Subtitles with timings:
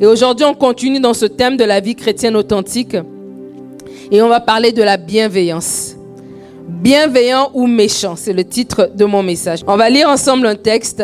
[0.00, 2.96] Et aujourd'hui, on continue dans ce thème de la vie chrétienne authentique.
[4.10, 5.96] Et on va parler de la bienveillance.
[6.68, 9.60] Bienveillant ou méchant, c'est le titre de mon message.
[9.66, 11.02] On va lire ensemble un texte.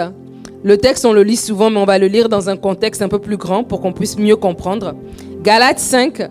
[0.63, 3.09] Le texte, on le lit souvent, mais on va le lire dans un contexte un
[3.09, 4.95] peu plus grand pour qu'on puisse mieux comprendre.
[5.43, 6.29] Galates 5,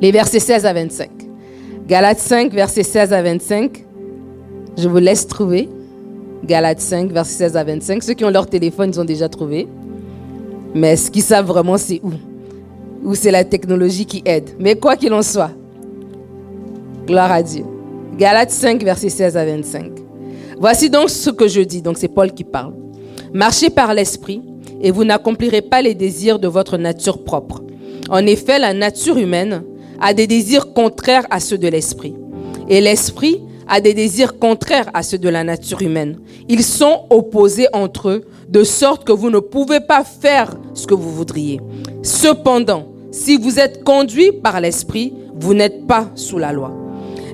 [0.00, 1.10] les versets 16 à 25.
[1.88, 3.84] Galates 5, versets 16 à 25.
[4.76, 5.68] Je vous laisse trouver.
[6.44, 8.02] Galates 5, versets 16 à 25.
[8.02, 9.66] Ceux qui ont leur téléphone, ils ont déjà trouvé.
[10.74, 12.12] Mais ce qu'ils savent vraiment, c'est où
[13.04, 14.50] Où c'est la technologie qui aide.
[14.58, 15.50] Mais quoi qu'il en soit,
[17.06, 17.64] gloire à Dieu.
[18.18, 19.92] Galates 5, versets 16 à 25.
[20.58, 21.82] Voici donc ce que je dis.
[21.82, 22.74] Donc c'est Paul qui parle.
[23.32, 24.42] Marchez par l'esprit
[24.80, 27.62] et vous n'accomplirez pas les désirs de votre nature propre.
[28.10, 29.62] En effet, la nature humaine
[30.00, 32.14] a des désirs contraires à ceux de l'esprit.
[32.68, 36.18] Et l'esprit a des désirs contraires à ceux de la nature humaine.
[36.48, 40.94] Ils sont opposés entre eux de sorte que vous ne pouvez pas faire ce que
[40.94, 41.60] vous voudriez.
[42.02, 46.72] Cependant, si vous êtes conduit par l'Esprit, vous n'êtes pas sous la loi.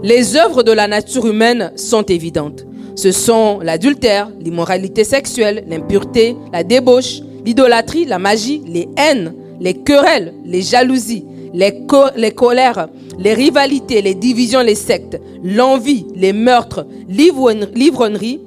[0.02, 2.66] Les œuvres de la nature humaine sont évidentes.
[2.96, 10.34] Ce sont l'adultère, l'immoralité sexuelle, l'impureté, la débauche, l'idolâtrie, la magie, les haines, les querelles,
[10.44, 11.86] les jalousies, les,
[12.16, 18.40] les colères, les rivalités, les divisions, les sectes, l'envie, les meurtres, l'ivrognerie,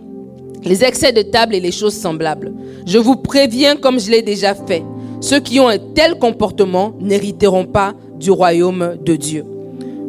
[0.66, 2.54] les excès de table et les choses semblables.
[2.86, 4.84] Je vous préviens comme je l'ai déjà fait.
[5.22, 9.46] Ceux qui ont un tel comportement n'hériteront pas du royaume de Dieu.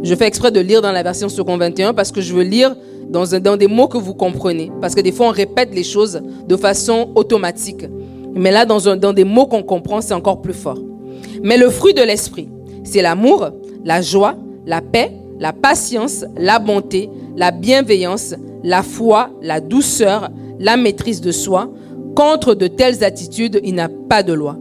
[0.03, 2.75] Je fais exprès de lire dans la version second 21 parce que je veux lire
[3.09, 4.71] dans, des mots que vous comprenez.
[4.81, 7.87] Parce que des fois, on répète les choses de façon automatique.
[8.35, 10.79] Mais là, dans, un, dans des mots qu'on comprend, c'est encore plus fort.
[11.43, 12.49] Mais le fruit de l'esprit,
[12.83, 13.51] c'est l'amour,
[13.85, 14.35] la joie,
[14.67, 21.33] la paix, la patience, la bonté, la bienveillance, la foi, la douceur, la maîtrise de
[21.33, 21.71] soi.
[22.15, 24.57] Contre de telles attitudes, il n'y a pas de loi.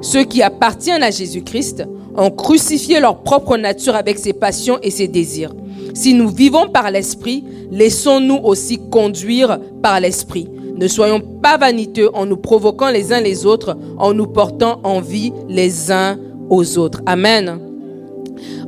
[0.00, 1.84] Ceux qui appartiennent à Jésus-Christ
[2.16, 5.54] ont crucifié leur propre nature avec ses passions et ses désirs.
[5.94, 10.48] Si nous vivons par l'Esprit, laissons-nous aussi conduire par l'Esprit.
[10.76, 15.32] Ne soyons pas vaniteux en nous provoquant les uns les autres, en nous portant envie
[15.48, 16.18] les uns
[16.50, 17.00] aux autres.
[17.06, 17.60] Amen.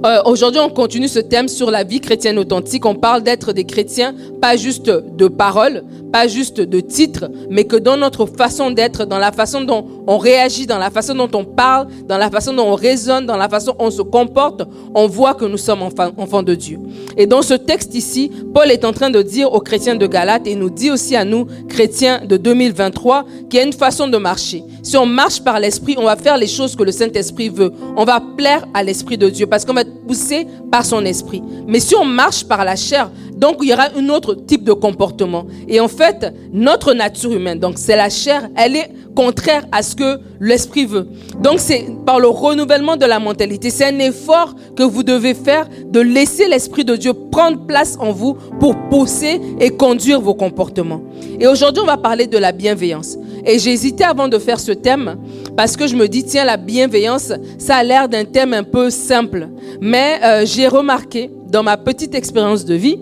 [0.05, 2.85] Euh, aujourd'hui, on continue ce thème sur la vie chrétienne authentique.
[2.85, 7.77] On parle d'être des chrétiens, pas juste de paroles, pas juste de titres, mais que
[7.77, 11.45] dans notre façon d'être, dans la façon dont on réagit, dans la façon dont on
[11.45, 14.63] parle, dans la façon dont on raisonne, dans la façon dont on se comporte,
[14.95, 16.79] on voit que nous sommes enfants, de Dieu.
[17.17, 20.47] Et dans ce texte ici, Paul est en train de dire aux chrétiens de Galate
[20.47, 24.19] et nous dit aussi à nous, chrétiens de 2023, qu'il y a une façon de
[24.19, 24.63] marcher.
[24.83, 27.73] Si on marche par l'Esprit, on va faire les choses que le Saint-Esprit veut.
[27.97, 31.43] On va plaire à l'Esprit de Dieu parce qu'on va poussé par son Esprit.
[31.67, 34.73] Mais si on marche par la chair, donc il y aura un autre type de
[34.73, 35.47] comportement.
[35.69, 39.97] Et en fait, notre nature humaine, donc c'est la chair, elle est contraire à ce
[39.97, 41.09] que l'esprit veut.
[41.41, 45.69] Donc c'est par le renouvellement de la mentalité, c'est un effort que vous devez faire
[45.87, 51.03] de laisser l'esprit de Dieu prendre place en vous pour pousser et conduire vos comportements.
[51.41, 53.17] Et aujourd'hui, on va parler de la bienveillance.
[53.47, 55.17] Et hésité avant de faire ce thème
[55.57, 58.91] parce que je me dis, tiens, la bienveillance, ça a l'air d'un thème un peu
[58.91, 59.49] simple.
[59.81, 62.99] Mais euh, j'ai remarqué dans ma petite expérience de vie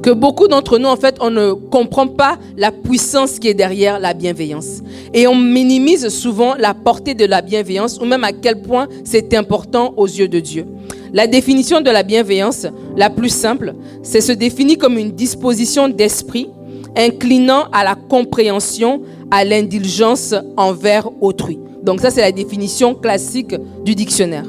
[0.00, 3.98] que beaucoup d'entre nous, en fait, on ne comprend pas la puissance qui est derrière
[3.98, 4.80] la bienveillance.
[5.12, 9.34] Et on minimise souvent la portée de la bienveillance ou même à quel point c'est
[9.34, 10.66] important aux yeux de Dieu.
[11.12, 12.66] La définition de la bienveillance,
[12.96, 16.48] la plus simple, c'est se définir comme une disposition d'esprit
[16.96, 21.58] inclinant à la compréhension, à l'indulgence envers autrui.
[21.82, 23.54] Donc ça, c'est la définition classique
[23.84, 24.44] du dictionnaire.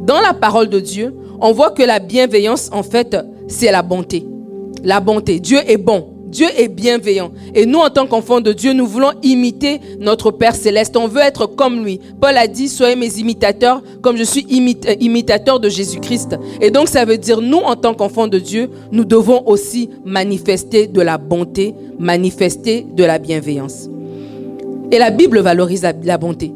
[0.00, 3.16] Dans la parole de Dieu, on voit que la bienveillance, en fait,
[3.46, 4.26] c'est la bonté
[4.82, 5.40] la bonté.
[5.40, 6.14] Dieu est bon.
[6.30, 7.30] Dieu est bienveillant.
[7.54, 10.96] Et nous, en tant qu'enfants de Dieu, nous voulons imiter notre Père céleste.
[10.96, 12.00] On veut être comme lui.
[12.20, 16.36] Paul a dit, soyez mes imitateurs comme je suis euh, imitateur de Jésus-Christ.
[16.60, 20.86] Et donc, ça veut dire, nous, en tant qu'enfants de Dieu, nous devons aussi manifester
[20.86, 23.88] de la bonté, manifester de la bienveillance.
[24.90, 26.52] Et la Bible valorise la bonté.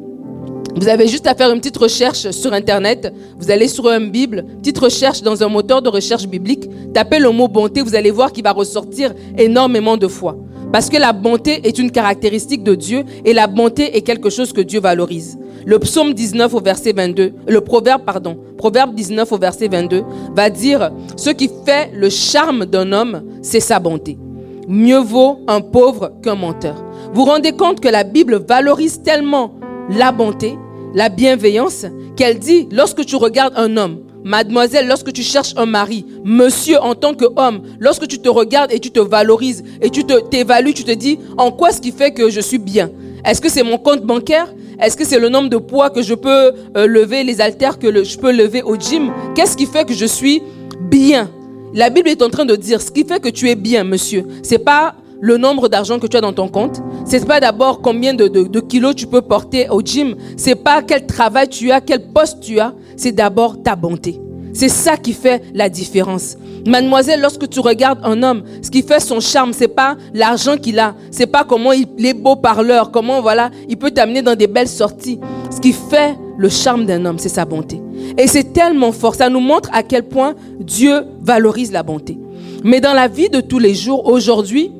[0.75, 3.13] Vous avez juste à faire une petite recherche sur Internet.
[3.39, 6.69] Vous allez sur une Bible, petite recherche dans un moteur de recherche biblique.
[6.95, 10.37] Tapez le mot bonté, vous allez voir qu'il va ressortir énormément de fois.
[10.73, 14.53] Parce que la bonté est une caractéristique de Dieu et la bonté est quelque chose
[14.55, 15.39] que Dieu valorise.
[15.67, 20.03] Le psaume 19 au verset 22, le proverbe, pardon, proverbe 19 au verset 22
[20.35, 24.19] va dire, ce qui fait le charme d'un homme, c'est sa bonté.
[24.67, 26.83] Mieux vaut un pauvre qu'un menteur.
[27.13, 29.53] Vous rendez compte que la Bible valorise tellement
[29.91, 30.59] la bonté,
[30.95, 31.87] la bienveillance,
[32.17, 36.95] qu'elle dit, lorsque tu regardes un homme, mademoiselle, lorsque tu cherches un mari, monsieur en
[36.95, 40.93] tant qu'homme, lorsque tu te regardes et tu te valorises et tu t'évalues, tu te
[40.93, 42.91] dis, en quoi ce qui fait que je suis bien?
[43.25, 44.53] Est-ce que c'est mon compte bancaire?
[44.81, 48.03] Est-ce que c'est le nombre de poids que je peux euh, lever, les haltères que
[48.03, 49.13] je peux lever au gym?
[49.35, 50.43] Qu'est-ce qui fait que je suis
[50.81, 51.31] bien?
[51.75, 54.25] La Bible est en train de dire ce qui fait que tu es bien, monsieur.
[54.43, 56.83] C'est pas le nombre d'argent que tu as dans ton compte.
[57.05, 60.17] C'est pas d'abord combien de, kilos tu peux porter au gym.
[60.37, 62.75] C'est pas quel travail tu as, quel poste tu as.
[62.97, 64.21] C'est d'abord ta bonté.
[64.55, 66.37] C'est ça qui fait la différence.
[66.67, 70.79] Mademoiselle, lorsque tu regardes un homme, ce qui fait son charme, c'est pas l'argent qu'il
[70.79, 74.47] a, c'est pas comment il est beau parleur, comment voilà, il peut t'amener dans des
[74.47, 75.19] belles sorties.
[75.51, 77.81] Ce qui fait le charme d'un homme, c'est sa bonté.
[78.17, 82.19] Et c'est tellement fort, ça nous montre à quel point Dieu valorise la bonté.
[82.63, 84.71] Mais dans la vie de tous les jours, aujourd'hui,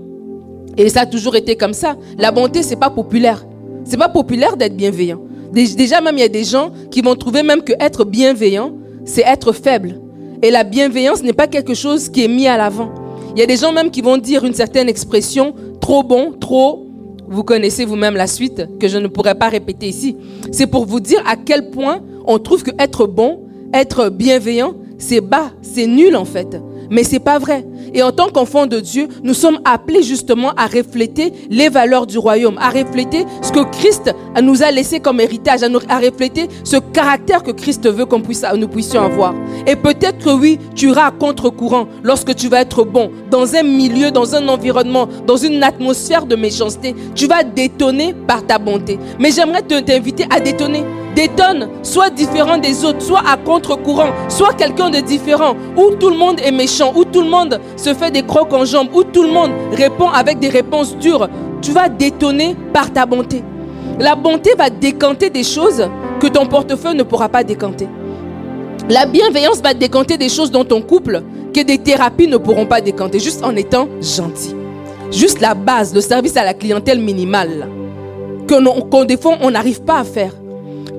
[0.77, 3.45] et ça a toujours été comme ça, la bonté c'est pas populaire.
[3.85, 5.21] C'est pas populaire d'être bienveillant.
[5.53, 8.73] Déjà même il y a des gens qui vont trouver même que être bienveillant,
[9.05, 10.01] c'est être faible.
[10.43, 12.91] Et la bienveillance n'est pas quelque chose qui est mis à l'avant.
[13.35, 16.87] Il y a des gens même qui vont dire une certaine expression, trop bon, trop,
[17.29, 20.17] vous connaissez vous-même la suite, que je ne pourrais pas répéter ici.
[20.51, 23.41] C'est pour vous dire à quel point on trouve que être bon,
[23.73, 26.61] être bienveillant, c'est bas, c'est nul en fait.
[26.91, 27.65] Mais c'est pas vrai.
[27.95, 32.19] Et en tant qu'enfants de Dieu, nous sommes appelés justement à refléter les valeurs du
[32.19, 37.43] royaume, à refléter ce que Christ nous a laissé comme héritage, à, refléter ce caractère
[37.43, 39.35] que Christ veut qu'on puisse, nous puissions avoir.
[39.67, 43.63] Et peut-être que oui, tu iras à contre-courant lorsque tu vas être bon dans un
[43.63, 46.95] milieu, dans un environnement, dans une atmosphère de méchanceté.
[47.15, 48.99] Tu vas détonner par ta bonté.
[49.19, 54.91] Mais j'aimerais t'inviter à détonner détonne, soit différent des autres, soit à contre-courant, soit quelqu'un
[54.91, 58.23] de différent, où tout le monde est méchant, où tout le monde se fait des
[58.23, 61.29] crocs en jambes, où tout le monde répond avec des réponses dures,
[61.61, 63.43] tu vas détonner par ta bonté.
[63.99, 65.89] La bonté va décanter des choses
[66.21, 67.89] que ton portefeuille ne pourra pas décanter.
[68.89, 71.23] La bienveillance va décanter des choses dans ton couple
[71.55, 74.57] que des thérapies ne pourront pas décanter, juste en étant gentil.
[75.11, 77.69] Juste la base, le service à la clientèle minimale,
[78.49, 78.55] que
[78.85, 80.33] qu'on on n'arrive pas à faire.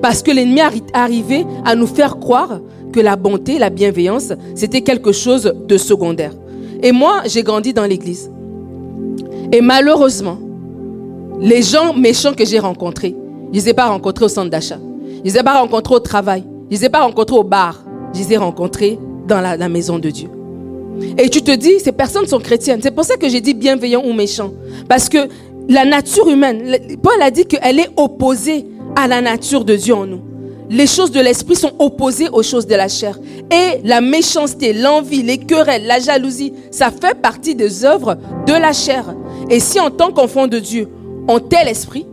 [0.04, 0.60] Parce que l'ennemi
[0.92, 2.60] arrivait à nous faire croire
[2.92, 6.32] que la bonté, la bienveillance, c'était quelque chose de secondaire.
[6.82, 8.30] Et moi, j'ai grandi dans l'église.
[9.50, 10.36] Et malheureusement,
[11.40, 13.16] les gens méchants que j'ai rencontrés,
[13.50, 14.78] je ne les ai pas rencontrés au centre d'achat.
[14.78, 16.44] Je ne les ai pas rencontrés au travail.
[16.70, 17.82] Je ne les ai pas rencontrés au bar.
[18.12, 20.28] Je les ai rencontrés dans la, la maison de Dieu.
[21.16, 22.80] Et tu te dis, ces personnes sont chrétiennes.
[22.82, 24.52] C'est pour ça que j'ai dit bienveillant ou méchant.
[24.86, 25.28] Parce que
[25.66, 28.66] la nature humaine, Paul a dit qu'elle est opposée
[28.96, 30.20] à la nature de Dieu en nous.
[30.70, 33.18] Les choses de l'esprit sont opposées aux choses de la chair.
[33.50, 38.72] Et la méchanceté, l'envie, les querelles, la jalousie, ça fait partie des œuvres de la
[38.72, 39.14] chair.
[39.50, 40.88] Et si en tant qu'enfant de Dieu,
[41.28, 42.06] on tait l'esprit,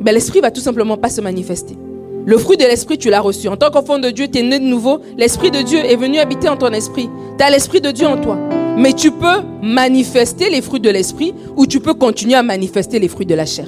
[0.00, 1.76] ben l'esprit va tout simplement pas se manifester.
[2.24, 3.48] Le fruit de l'esprit, tu l'as reçu.
[3.48, 5.00] En tant qu'enfant de Dieu, tu es né de nouveau.
[5.16, 7.08] L'esprit de Dieu est venu habiter en ton esprit.
[7.38, 8.36] Tu as l'esprit de Dieu en toi.
[8.76, 13.08] Mais tu peux manifester les fruits de l'esprit ou tu peux continuer à manifester les
[13.08, 13.66] fruits de la chair.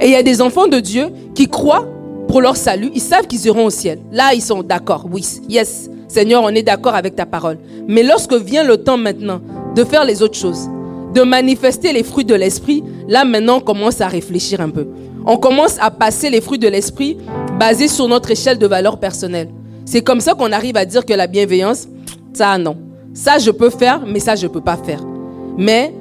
[0.00, 1.86] Et il y a des enfants de Dieu qui croient
[2.28, 3.98] pour leur salut, ils savent qu'ils iront au ciel.
[4.12, 5.06] Là, ils sont d'accord.
[5.10, 7.58] Oui, yes, Seigneur, on est d'accord avec ta parole.
[7.88, 9.40] Mais lorsque vient le temps maintenant
[9.74, 10.68] de faire les autres choses,
[11.12, 14.86] de manifester les fruits de l'esprit, là maintenant on commence à réfléchir un peu.
[15.26, 17.18] On commence à passer les fruits de l'esprit
[17.58, 19.48] basés sur notre échelle de valeur personnelle.
[19.84, 21.88] C'est comme ça qu'on arrive à dire que la bienveillance,
[22.32, 22.76] ça non.
[23.12, 25.04] Ça je peux faire, mais ça je ne peux pas faire.
[25.58, 25.92] Mais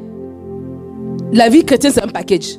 [1.34, 2.58] la vie chrétienne, c'est un package.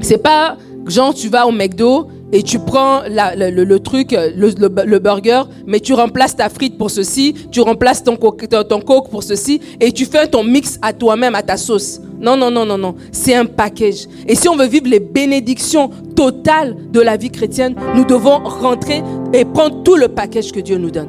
[0.00, 0.56] C'est pas
[0.86, 6.36] genre tu vas au McDo et tu prends le, truc, le, burger, mais tu remplaces
[6.36, 10.42] ta frite pour ceci, tu remplaces ton ton coke pour ceci, et tu fais ton
[10.42, 12.00] mix à toi-même, à ta sauce.
[12.20, 12.94] Non, non, non, non, non.
[13.12, 14.06] C'est un package.
[14.26, 19.02] Et si on veut vivre les bénédictions totales de la vie chrétienne, nous devons rentrer
[19.32, 21.08] et prendre tout le package que Dieu nous donne.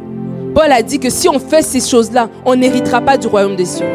[0.53, 3.65] Paul a dit que si on fait ces choses-là, on n'héritera pas du royaume des
[3.65, 3.85] cieux.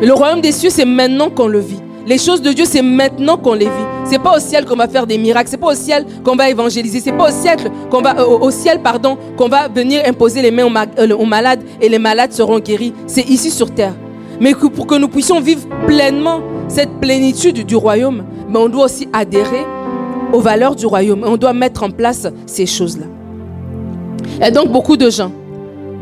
[0.00, 1.80] Le royaume des cieux, c'est maintenant qu'on le vit.
[2.06, 3.86] Les choses de Dieu, c'est maintenant qu'on les vit.
[4.04, 5.50] C'est pas au ciel qu'on va faire des miracles.
[5.50, 7.00] C'est pas au ciel qu'on va évangéliser.
[7.00, 7.58] C'est pas au ciel
[7.90, 8.80] qu'on va, euh, ciel,
[9.36, 12.92] qu'on va venir imposer les mains euh, aux, malades et les malades seront guéris.
[13.08, 13.94] C'est ici sur terre.
[14.40, 19.08] Mais pour que nous puissions vivre pleinement cette plénitude du royaume, mais on doit aussi
[19.12, 19.64] adhérer
[20.32, 21.24] aux valeurs du royaume.
[21.26, 23.06] On doit mettre en place ces choses-là.
[24.46, 25.32] Et donc beaucoup de gens,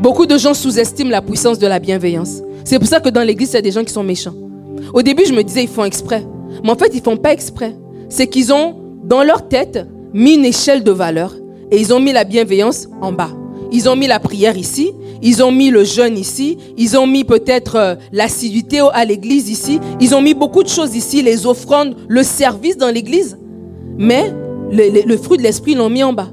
[0.01, 2.41] beaucoup de gens sous-estiment la puissance de la bienveillance.
[2.63, 4.33] C'est pour ça que dans l'église, il y a des gens qui sont méchants.
[4.93, 6.25] Au début, je me disais, ils font exprès.
[6.63, 7.75] Mais en fait, ils font pas exprès.
[8.09, 11.35] C'est qu'ils ont, dans leur tête, mis une échelle de valeur
[11.71, 13.31] et ils ont mis la bienveillance en bas.
[13.71, 14.91] Ils ont mis la prière ici,
[15.21, 19.79] ils ont mis le jeûne ici, ils ont mis peut-être euh, l'assiduité à l'église ici,
[19.99, 23.37] ils ont mis beaucoup de choses ici, les offrandes, le service dans l'église.
[23.97, 24.31] Mais
[24.71, 26.29] le, fruit de l'esprit, ils l'ont mis en bas.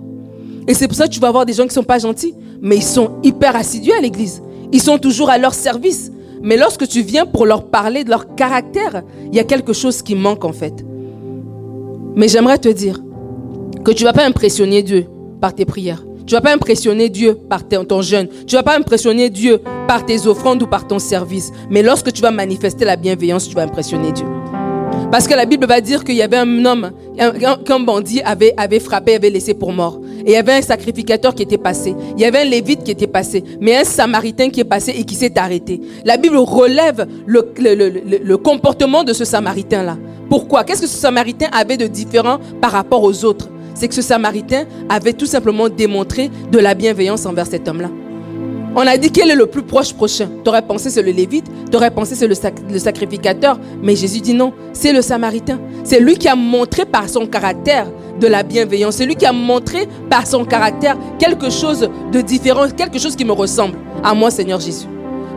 [0.69, 2.77] Et c'est pour ça que tu vas avoir des gens qui sont pas gentils, mais
[2.77, 4.43] ils sont hyper assidus à l'église.
[4.73, 6.13] Ils sont toujours à leur service.
[6.43, 10.03] Mais lorsque tu viens pour leur parler de leur caractère, il y a quelque chose
[10.03, 10.85] qui manque en fait.
[12.17, 13.01] Mais j'aimerais te dire
[13.85, 15.07] que tu ne vas pas impressionner Dieu
[15.41, 16.05] par tes prières.
[16.27, 18.29] Tu ne vas pas impressionner Dieu par ton jeûne.
[18.47, 21.53] Tu ne vas pas impressionner Dieu par tes offrandes ou par ton service.
[21.71, 24.27] Mais lorsque tu vas manifester la bienveillance, tu vas impressionner Dieu.
[25.13, 26.91] Parce que la Bible va dire qu'il y avait un homme
[27.67, 30.01] qu'un bandit avait, frappé, avait laissé pour mort.
[30.25, 31.95] Et il y avait un sacrificateur qui était passé.
[32.17, 33.45] Il y avait un lévite qui était passé.
[33.61, 35.83] Mais un samaritain qui est passé et qui s'est arrêté.
[36.07, 39.99] La Bible relève le, le comportement de ce samaritain-là.
[40.31, 40.65] Pourquoi?
[40.65, 43.51] Qu'est-ce que ce samaritain avait de différent par rapport aux autres?
[43.75, 47.91] C'est que ce samaritain avait tout simplement démontré de la bienveillance envers cet homme-là.
[48.75, 50.29] On a dit quel est le plus proche prochain?
[50.43, 52.35] Tu aurais pensé c'est le lévite, tu aurais pensé c'est le,
[52.71, 53.59] le, sacrificateur.
[53.83, 55.61] Mais Jésus dit non, c'est le samaritain.
[55.85, 57.87] C'est lui qui a montré par son caractère
[58.19, 58.97] de la bienveillance.
[58.97, 63.27] C'est lui qui a montré par son caractère quelque chose de différent, quelque chose qui
[63.27, 64.87] me ressemble à moi, Seigneur Jésus.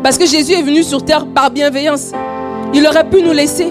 [0.01, 2.12] Parce que Jésus est venu sur terre par bienveillance.
[2.74, 3.68] Il aurait pu nous laisser.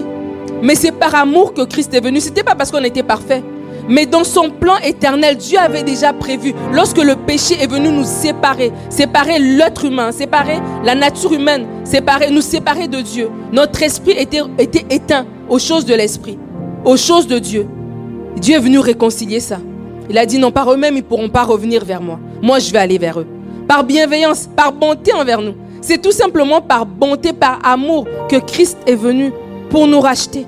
[0.61, 2.19] Mais c'est par amour que Christ est venu.
[2.19, 3.43] Ce n'était pas parce qu'on était parfait.
[3.87, 8.03] Mais dans son plan éternel, Dieu avait déjà prévu, lorsque le péché est venu nous
[8.03, 13.29] séparer, séparer l'être humain, séparer la nature humaine, séparer, nous séparer de Dieu.
[13.51, 16.37] Notre esprit était, était éteint aux choses de l'esprit,
[16.83, 17.67] aux choses de Dieu.
[18.37, 19.59] Dieu est venu réconcilier ça.
[20.09, 22.19] Il a dit non, par eux-mêmes, ils ne pourront pas revenir vers moi.
[22.41, 23.27] Moi, je vais aller vers eux.
[23.67, 25.55] Par bienveillance, par bonté envers nous.
[25.81, 29.31] C'est tout simplement par bonté, par amour que Christ est venu
[29.69, 30.45] pour nous racheter.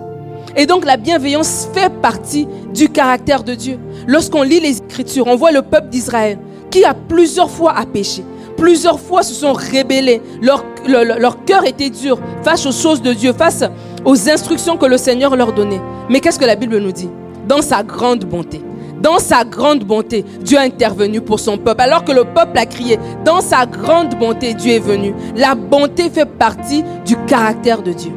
[0.57, 3.77] Et donc la bienveillance fait partie du caractère de Dieu.
[4.07, 6.39] Lorsqu'on lit les Écritures, on voit le peuple d'Israël
[6.71, 8.23] qui a plusieurs fois péché,
[8.57, 13.33] plusieurs fois se sont rébellés, leur, leur cœur était dur face aux choses de Dieu,
[13.33, 13.63] face
[14.03, 15.79] aux instructions que le Seigneur leur donnait.
[16.09, 17.09] Mais qu'est-ce que la Bible nous dit?
[17.47, 18.61] Dans sa grande bonté,
[19.01, 21.81] dans sa grande bonté, Dieu a intervenu pour son peuple.
[21.81, 25.13] Alors que le peuple a crié, dans sa grande bonté, Dieu est venu.
[25.35, 28.11] La bonté fait partie du caractère de Dieu.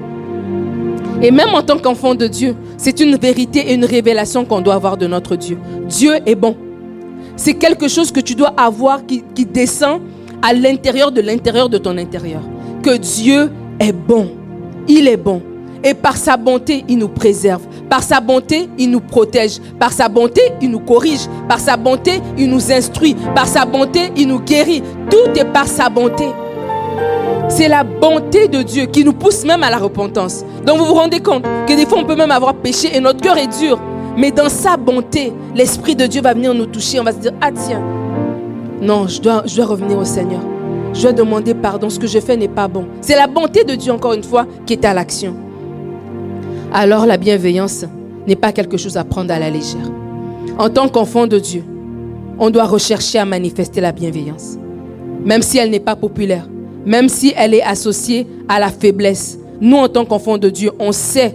[1.23, 4.75] Et même en tant qu'enfant de Dieu, c'est une vérité et une révélation qu'on doit
[4.75, 5.59] avoir de notre Dieu.
[5.87, 6.57] Dieu est bon.
[7.37, 10.01] C'est quelque chose que tu dois avoir qui, descend
[10.43, 12.43] à l'intérieur de l'intérieur de ton intérieur.
[12.83, 14.31] Que Dieu est bon.
[14.89, 15.43] Il est bon.
[15.83, 17.63] Et par sa bonté, il nous préserve.
[17.89, 19.59] Par sa bonté, il nous protège.
[19.79, 21.27] Par sa bonté, il nous corrige.
[21.49, 23.17] Par sa bonté, il nous instruit.
[23.35, 24.83] Par sa bonté, il nous guérit.
[25.11, 26.27] Tout est par sa bonté.
[27.51, 30.45] C'est la bonté de Dieu qui nous pousse même à la repentance.
[30.65, 33.21] Donc vous vous rendez compte que des fois on peut même avoir péché et notre
[33.21, 33.79] cœur est dur.
[34.17, 37.01] Mais dans sa bonté, l'Esprit de Dieu va venir nous toucher.
[37.01, 37.83] On va se dire, ah tiens,
[38.81, 40.41] non, je dois, revenir au Seigneur.
[40.95, 41.91] Je dois demander pardon.
[41.91, 42.87] Ce que je fais n'est pas bon.
[43.01, 45.35] C'est la bonté de Dieu, encore une fois, qui est à l'action.
[46.73, 47.85] Alors la bienveillance
[48.29, 49.91] n'est pas quelque chose à prendre à la légère.
[50.57, 51.65] En tant qu'enfant de Dieu,
[52.39, 54.57] on doit rechercher à manifester la bienveillance.
[55.25, 56.47] Même si elle n'est pas populaire
[56.87, 59.39] même si elle est associée à la faiblesse.
[59.61, 61.35] Nous, en tant qu'enfants de Dieu, on sait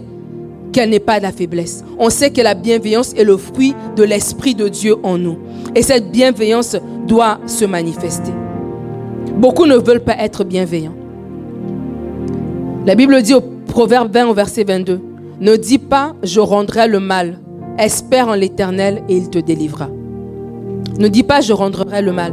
[0.72, 1.84] qu'elle n'est pas la faiblesse.
[1.98, 5.38] On sait que la bienveillance est le fruit de l'Esprit de Dieu en nous.
[5.74, 6.76] Et cette bienveillance
[7.06, 8.32] doit se manifester.
[9.36, 10.94] Beaucoup ne veulent pas être bienveillants.
[12.84, 15.00] La Bible dit au Proverbe 20 au verset 22,
[15.40, 17.38] Ne dis pas je rendrai le mal,
[17.78, 19.88] espère en l'Éternel et il te délivrera.
[20.98, 22.32] Ne dis pas je rendrai le mal.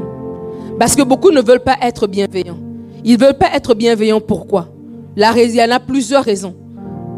[0.80, 2.63] Parce que beaucoup ne veulent pas être bienveillants.
[3.06, 4.22] Ils ne veulent pas être bienveillants.
[4.22, 4.70] Pourquoi?
[5.16, 6.56] La, Il y en a plusieurs raisons.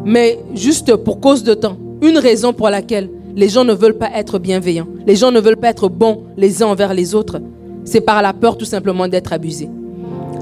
[0.06, 4.10] Mais juste pour cause de temps, une raison pour laquelle les gens ne veulent pas
[4.16, 7.42] être bienveillants, les gens ne veulent pas être bons les uns envers les autres,
[7.84, 9.70] c'est par la peur tout simplement d'être abusés.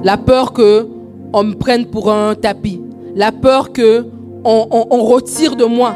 [0.03, 0.87] La peur que
[1.33, 2.81] on me prenne pour un tapis.
[3.15, 4.05] La peur que
[4.45, 5.93] on, retire de moi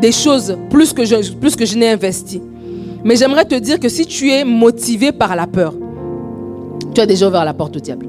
[0.00, 2.42] des choses plus que je, plus que je n'ai investi.
[3.02, 5.74] Mais j'aimerais te dire que si tu es motivé par la peur,
[6.94, 8.06] tu as déjà ouvert la porte au diable.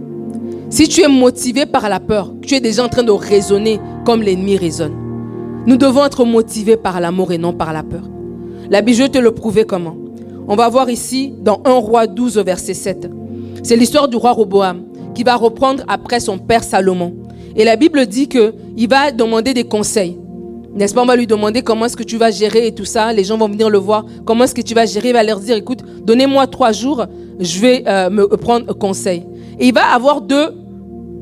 [0.69, 4.21] Si tu es motivé par la peur, tu es déjà en train de raisonner comme
[4.21, 4.93] l'ennemi raisonne.
[5.65, 8.03] Nous devons être motivés par l'amour et non par la peur.
[8.69, 9.95] La Bible, te le prouver comment.
[10.49, 13.09] On va voir ici dans 1 roi 12 verset 7.
[13.63, 14.83] C'est l'histoire du roi Roboam
[15.15, 17.15] qui va reprendre après son père Salomon.
[17.55, 20.19] Et la Bible dit qu'il va demander des conseils.
[20.75, 21.01] N'est-ce pas?
[21.01, 23.13] On va lui demander comment est-ce que tu vas gérer et tout ça.
[23.13, 24.05] Les gens vont venir le voir.
[24.25, 25.09] Comment est-ce que tu vas gérer?
[25.09, 27.05] Il va leur dire, écoute, donnez-moi trois jours,
[27.39, 29.23] je vais euh, me prendre conseil.
[29.59, 30.53] Il va avoir deux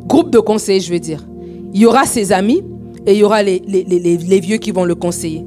[0.07, 1.25] groupes de conseils, je veux dire.
[1.73, 2.61] Il y aura ses amis
[3.05, 5.45] et il y aura les, les, vieux qui vont le conseiller.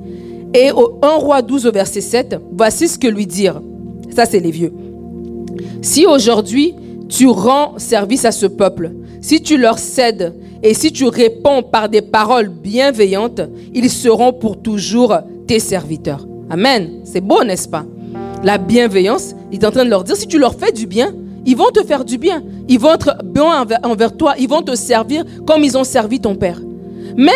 [0.55, 3.61] Et au 1 roi 12 au verset 7, voici ce que lui dire.
[4.15, 4.73] Ça, c'est les vieux.
[5.83, 6.75] Si aujourd'hui
[7.09, 11.89] tu rends service à ce peuple, si tu leur cèdes et si tu réponds par
[11.89, 13.41] des paroles bienveillantes,
[13.75, 15.17] ils seront pour toujours
[15.47, 16.27] tes serviteurs.
[16.51, 17.01] Amen.
[17.05, 17.85] C'est beau, n'est-ce pas?
[18.43, 21.13] La bienveillance, il est en train de leur dire, si tu leur fais du bien,
[21.47, 22.43] ils vont te faire du bien.
[22.69, 23.51] Ils vont être bons
[23.83, 24.35] envers, toi.
[24.39, 26.61] Ils vont te servir comme ils ont servi ton père.
[27.17, 27.33] Mais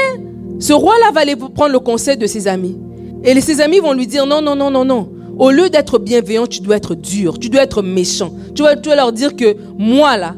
[0.61, 2.79] ce roi-là va aller prendre le conseil de ses amis.
[3.25, 5.09] Et ses amis vont lui dire non, non, non, non, non.
[5.39, 8.31] Au lieu d'être bienveillant, tu dois être dur, tu dois être méchant.
[8.55, 10.35] Tu dois, leur dire que moi, là,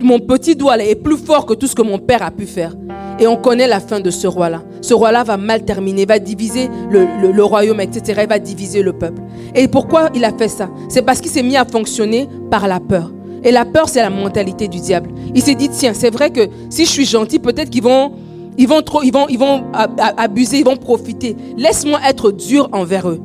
[0.00, 2.76] mon petit doigt est plus fort que tout ce que mon père a pu faire.
[3.18, 4.62] Et on connaît la fin de ce roi-là.
[4.82, 8.20] Ce roi-là va mal terminer, va diviser le royaume, etc.
[8.22, 9.22] Il va diviser le peuple.
[9.54, 10.68] Et pourquoi il a fait ça?
[10.88, 13.10] C'est parce qu'il s'est mis à fonctionner par la peur.
[13.44, 15.10] Et la peur, c'est la mentalité du diable.
[15.34, 18.12] Il s'est dit, tiens, c'est vrai que si je suis gentil, peut-être qu'ils vont,
[18.56, 21.36] ils vont ils vont, ils vont ab- ab- abuser, ils vont profiter.
[21.58, 23.20] Laisse-moi être dur envers eux.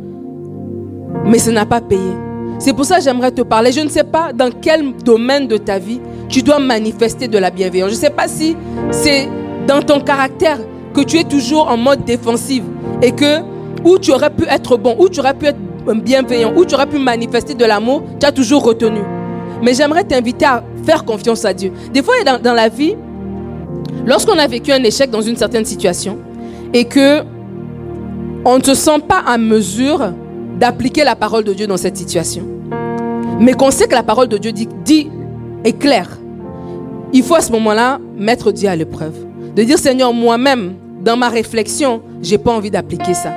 [1.26, 2.12] Mais ça n'a pas payé.
[2.60, 3.72] C'est pour ça que j'aimerais te parler.
[3.72, 7.50] Je ne sais pas dans quel domaine de ta vie tu dois manifester de la
[7.52, 7.92] bienveillance.
[7.92, 8.56] Je ne sais pas si
[8.92, 9.30] c'est
[9.68, 10.60] dans ton caractère
[10.94, 12.64] que tu es toujours en mode défensif
[13.02, 13.40] et que
[13.86, 15.58] où tu aurais pu être bon, où tu aurais pu être
[16.04, 19.00] bienveillant, où tu aurais pu manifester de l'amour, tu as toujours retenu.
[19.62, 21.72] Mais j'aimerais t'inviter à faire confiance à Dieu.
[21.94, 22.96] Des fois, dans, la vie,
[24.06, 26.18] lorsqu'on a vécu un échec dans une certaine situation
[26.74, 27.22] et que
[28.46, 30.14] on ne se sent pas à mesure
[30.58, 32.44] d'appliquer la parole de Dieu dans cette situation,
[33.40, 35.10] mais qu'on sait que la parole de Dieu dit,
[35.66, 36.18] est claire,
[37.12, 39.16] il faut à ce moment-là mettre Dieu à l'épreuve.
[39.56, 43.34] De dire, Seigneur, moi-même, dans ma réflexion, j'ai pas envie d'appliquer ça.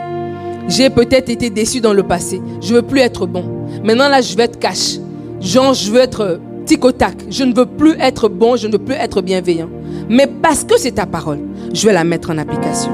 [0.68, 2.40] J'ai peut-être été déçu dans le passé.
[2.60, 3.44] Je veux plus être bon.
[3.82, 4.98] Maintenant, là, je vais être cash.
[5.42, 6.92] Genre, je veux être tic au.
[7.28, 9.68] Je ne veux plus être bon, je ne veux plus être bienveillant.
[10.08, 11.40] Mais parce que c'est ta parole,
[11.74, 12.92] je vais la mettre en application.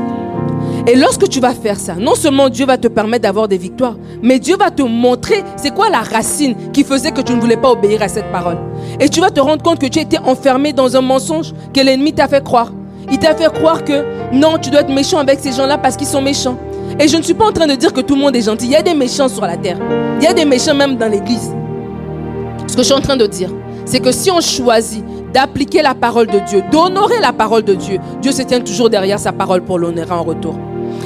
[0.87, 3.97] Et lorsque tu vas faire ça, non seulement Dieu va te permettre d'avoir des victoires,
[4.23, 7.59] mais Dieu va te montrer c'est quoi la racine qui faisait que tu ne voulais
[7.59, 8.57] pas obéir à cette parole.
[8.99, 12.15] Et tu vas te rendre compte que tu étais enfermé dans un mensonge que l'ennemi
[12.15, 12.73] t'a fait croire.
[13.13, 16.07] Il t'a fait croire que non, tu dois être méchant avec ces gens-là parce qu'ils
[16.07, 16.57] sont méchants.
[16.99, 18.65] Et je ne suis pas en train de dire que tout le monde est gentil.
[18.67, 19.77] Il y a des méchants sur la terre.
[20.19, 21.53] Il y a des méchants même dans l'église.
[22.79, 23.51] Que je suis en train de dire,
[23.87, 25.05] c'est que si on choisit
[25.35, 29.19] d'appliquer la parole de Dieu, d'honorer la parole de Dieu, Dieu se tient toujours derrière
[29.19, 30.55] sa parole pour l'honorer en retour.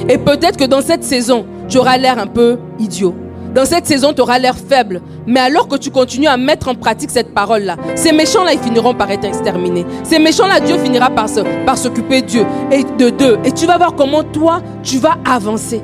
[0.07, 3.15] Et peut-être que dans cette saison, tu auras l'air un peu idiot.
[3.55, 5.01] Dans cette saison, tu auras l'air faible.
[5.25, 8.93] Mais alors que tu continues à mettre en pratique cette parole-là, ces méchants-là, ils finiront
[8.93, 9.87] par être exterminés.
[10.03, 13.39] Ces méchants-là, Dieu finira par se, par s'occuper Dieu et de d'eux.
[13.45, 15.81] Et tu vas voir comment toi, tu vas avancer.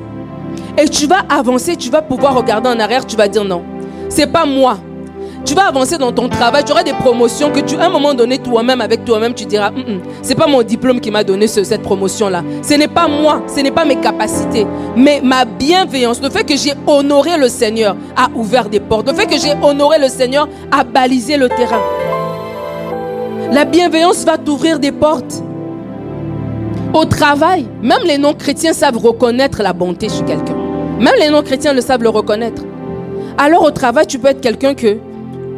[0.78, 3.64] Et tu vas avancer, tu vas pouvoir regarder en arrière, tu vas dire non.
[4.08, 4.78] C'est pas moi.
[5.44, 8.14] Tu vas avancer dans ton travail, tu auras des promotions que tu, à un moment
[8.14, 11.46] donné, toi-même, avec toi-même, tu diras, Hum, hum, c'est pas mon diplôme qui m'a donné
[11.48, 12.42] ce- cette promotion-là.
[12.62, 16.56] Ce n'est pas moi, ce n'est pas mes capacités, mais ma bienveillance, le fait que
[16.56, 19.08] j'ai honoré le Seigneur a ouvert des portes.
[19.08, 21.80] Le fait que j'ai honoré le Seigneur a balisé le terrain.
[23.52, 25.42] La bienveillance va t'ouvrir des portes.
[26.94, 30.56] Au travail, même les non-chrétiens savent reconnaître la bonté chez quelqu'un.
[31.00, 32.62] Même les non-chrétiens le savent le reconnaître.
[33.38, 34.98] Alors au travail, tu peux être quelqu'un que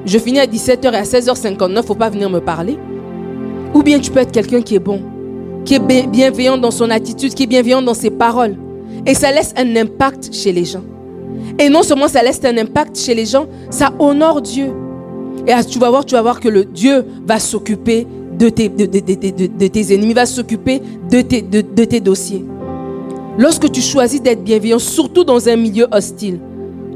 [0.07, 2.77] je finis à 17h et à 16h59, faut pas venir me parler.
[3.75, 5.01] Ou bien tu peux être quelqu'un qui est bon,
[5.65, 8.57] qui est bi- bienveillant dans son attitude, qui est bienveillant dans ses paroles.
[9.07, 10.83] Et ça laisse un impact chez les gens.
[11.59, 14.67] Et non seulement ça laisse un impact chez les gens, ça honore Dieu.
[15.47, 18.07] Et tu vas voir, tu vas voir que le Dieu va s'occuper
[18.39, 22.45] de tes, de, de- de- tes ennemis, va s'occuper de tes, de tes dossiers.
[23.39, 26.39] Lorsque tu choisis d'être bienveillant, surtout dans un milieu hostile,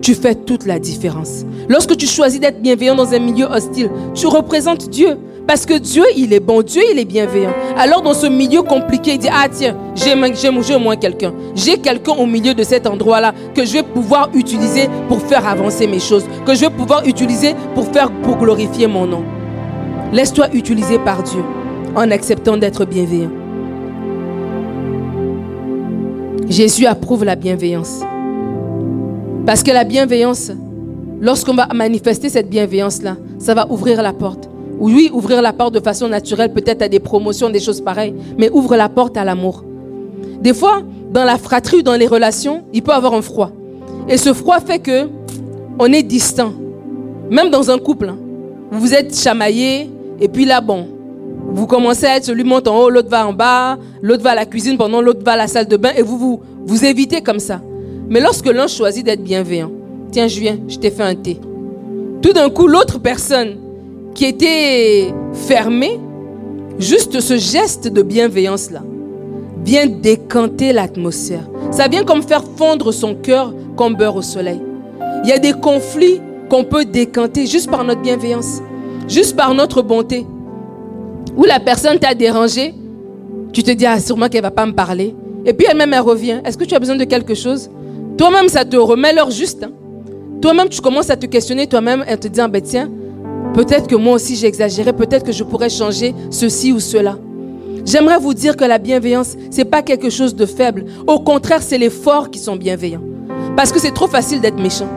[0.02, 1.44] tu fais toute la différence.
[1.68, 5.18] Lorsque tu choisis d'être bienveillant dans un milieu hostile, tu représentes Dieu.
[5.46, 7.52] Parce que Dieu, il est bon, Dieu, il est bienveillant.
[7.78, 11.32] Alors dans ce milieu compliqué, il dit, ah tiens, j'ai au moins quelqu'un.
[11.54, 15.86] J'ai quelqu'un au milieu de cet endroit-là que je vais pouvoir utiliser pour faire avancer
[15.86, 19.22] mes choses, que je vais pouvoir utiliser pour faire, pour glorifier mon nom.
[20.12, 21.42] Laisse-toi utiliser par Dieu
[21.94, 23.30] en acceptant d'être bienveillant.
[26.48, 28.00] Jésus approuve la bienveillance.
[29.46, 30.50] Parce que la bienveillance,
[31.20, 34.48] lorsqu'on va manifester cette bienveillance-là, ça va ouvrir la porte.
[34.80, 38.50] Oui, ouvrir la porte de façon naturelle, peut-être à des promotions, des choses pareilles, mais
[38.50, 39.64] ouvre la porte à l'amour.
[40.40, 40.82] Des fois,
[41.12, 43.52] dans la fratrie dans les relations, il peut y avoir un froid.
[44.08, 45.08] Et ce froid fait que
[45.78, 46.52] on est distant.
[47.30, 48.18] Même dans un couple, hein.
[48.72, 49.88] vous vous êtes chamaillé,
[50.20, 50.88] et puis là, bon,
[51.52, 54.34] vous commencez à être celui monte en haut, l'autre va en bas, l'autre va à
[54.34, 57.20] la cuisine pendant l'autre va à la salle de bain, et vous vous, vous évitez
[57.20, 57.60] comme ça.
[58.08, 59.70] Mais lorsque l'un choisit d'être bienveillant,
[60.12, 61.38] tiens, je viens, je t'ai fait un thé.
[62.22, 63.56] Tout d'un coup, l'autre personne
[64.14, 65.98] qui était fermée,
[66.78, 68.82] juste ce geste de bienveillance-là,
[69.64, 71.48] vient décanter l'atmosphère.
[71.72, 74.60] Ça vient comme faire fondre son cœur comme beurre au soleil.
[75.24, 78.62] Il y a des conflits qu'on peut décanter juste par notre bienveillance,
[79.08, 80.24] juste par notre bonté.
[81.36, 82.72] Où la personne t'a dérangé,
[83.52, 85.14] tu te dis, ah, sûrement qu'elle va pas me parler.
[85.44, 86.40] Et puis elle-même, elle revient.
[86.44, 87.68] Est-ce que tu as besoin de quelque chose?
[88.16, 89.62] Toi-même, ça te remet l'heure juste.
[89.64, 89.70] hein.
[90.40, 92.90] Toi-même, tu commences à te questionner toi-même et te dire, ben tiens,
[93.54, 97.18] peut-être que moi aussi j'ai exagéré, peut-être que je pourrais changer ceci ou cela.
[97.84, 100.84] J'aimerais vous dire que la bienveillance, c'est pas quelque chose de faible.
[101.06, 103.02] Au contraire, c'est les forts qui sont bienveillants.
[103.56, 104.88] Parce que c'est trop facile d'être méchant.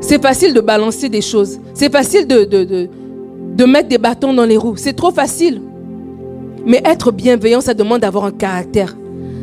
[0.00, 1.58] C'est facile de balancer des choses.
[1.74, 2.88] C'est facile de, de,
[3.54, 4.76] de, mettre des bâtons dans les roues.
[4.76, 5.60] C'est trop facile.
[6.64, 8.96] Mais être bienveillant, ça demande d'avoir un caractère.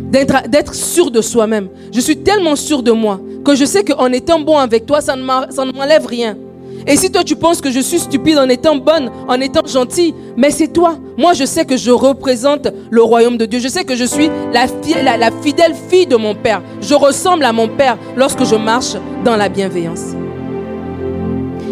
[0.09, 1.67] D'être sûr de soi-même.
[1.93, 5.15] Je suis tellement sûr de moi que je sais qu'en étant bon avec toi, ça
[5.15, 6.37] ne m'enlève rien.
[6.85, 10.13] Et si toi tu penses que je suis stupide en étant bonne, en étant gentille,
[10.37, 10.97] mais c'est toi.
[11.17, 13.59] Moi je sais que je représente le royaume de Dieu.
[13.59, 16.61] Je sais que je suis la, la fidèle fille de mon Père.
[16.81, 20.13] Je ressemble à mon Père lorsque je marche dans la bienveillance.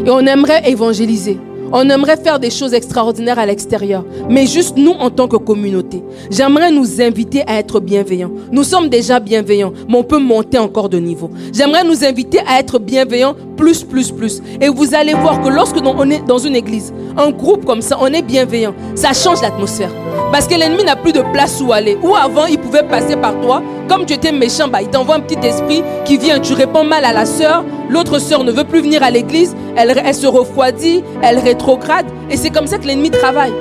[0.06, 1.40] Et on aimerait évangéliser.
[1.78, 6.02] On aimerait faire des choses extraordinaires à l'extérieur, mais juste nous en tant que communauté.
[6.32, 8.32] J'aimerais nous inviter à être bienveillants.
[8.50, 11.30] Nous sommes déjà bienveillants, mais on peut monter encore de niveau.
[11.52, 14.42] J'aimerais nous inviter à être bienveillants plus, plus, plus.
[14.62, 17.98] Et vous allez voir que lorsque on est dans une église, un groupe comme ça,
[18.00, 19.92] on est bienveillant, ça change l'atmosphère.
[20.32, 21.98] Parce que l'ennemi n'a plus de place où aller.
[22.04, 23.62] Ou avant, il pouvait passer par toi.
[23.88, 26.40] Comme tu étais méchant, bah, il t'envoie un petit esprit qui vient.
[26.40, 27.64] Tu réponds mal à la sœur.
[27.90, 29.56] L'autre sœur ne veut plus venir à l'église.
[29.76, 31.04] Elle, elle se refroidit.
[31.22, 32.06] Elle rétrograde.
[32.30, 33.54] Et c'est comme ça que l'ennemi travaille.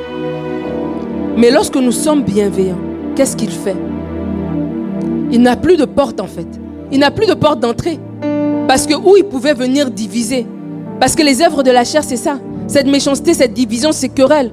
[1.37, 2.79] Mais lorsque nous sommes bienveillants,
[3.15, 3.77] qu'est-ce qu'il fait?
[5.31, 6.47] Il n'a plus de porte en fait.
[6.93, 7.99] Il n'a plus de porte d'entrée.
[8.67, 10.47] Parce que où il pouvait venir diviser.
[11.01, 12.39] Parce que les œuvres de la chair, c'est ça.
[12.67, 14.51] Cette méchanceté, cette division, ces querelles.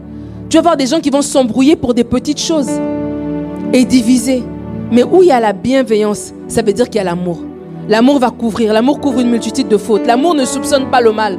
[0.49, 2.69] Tu vas voir des gens qui vont s'embrouiller pour des petites choses
[3.71, 4.43] et diviser.
[4.91, 7.39] Mais où il y a la bienveillance, ça veut dire qu'il y a l'amour.
[7.87, 8.73] L'amour va couvrir.
[8.73, 10.05] L'amour couvre une multitude de fautes.
[10.05, 11.37] L'amour ne soupçonne pas le mal.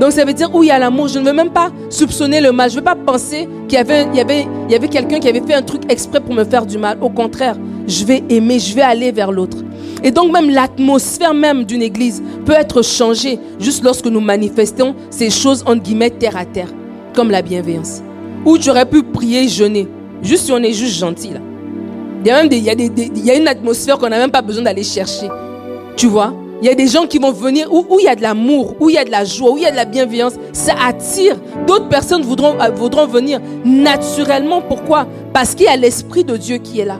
[0.00, 2.40] Donc ça veut dire où il y a l'amour, je ne veux même pas soupçonner
[2.40, 2.70] le mal.
[2.70, 6.20] Je ne veux pas penser qu'il y avait quelqu'un qui avait fait un truc exprès
[6.20, 6.98] pour me faire du mal.
[7.00, 9.58] Au contraire, je vais aimer, je vais aller vers l'autre.
[10.02, 15.30] Et donc même l'atmosphère même d'une église peut être changée juste lorsque nous manifestons ces
[15.30, 16.68] choses entre guillemets terre à terre,
[17.14, 18.02] comme la bienveillance.
[18.44, 19.88] Ou tu aurais pu prier, jeûner,
[20.22, 21.40] juste si on est juste gentil là.
[22.24, 24.30] Il y a même il y a il y a une atmosphère qu'on n'a même
[24.30, 25.28] pas besoin d'aller chercher.
[25.96, 26.32] Tu vois?
[26.60, 28.74] Il y a des gens qui vont venir où, où il y a de l'amour,
[28.80, 30.34] où il y a de la joie, où il y a de la bienveillance.
[30.52, 31.36] Ça attire.
[31.68, 34.60] D'autres personnes voudront, euh, voudront venir naturellement.
[34.60, 35.06] Pourquoi?
[35.32, 36.98] Parce qu'il y a l'Esprit de Dieu qui est là.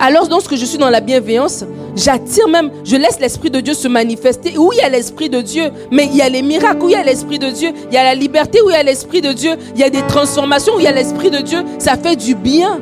[0.00, 1.64] Alors, lorsque je suis dans la bienveillance,
[1.96, 4.56] j'attire même, je laisse l'Esprit de Dieu se manifester.
[4.58, 6.92] Où il y a l'Esprit de Dieu, mais il y a les miracles, où il
[6.92, 9.20] y a l'Esprit de Dieu, il y a la liberté, où il y a l'Esprit
[9.20, 11.96] de Dieu, il y a des transformations, où il y a l'Esprit de Dieu, ça
[11.96, 12.80] fait du bien.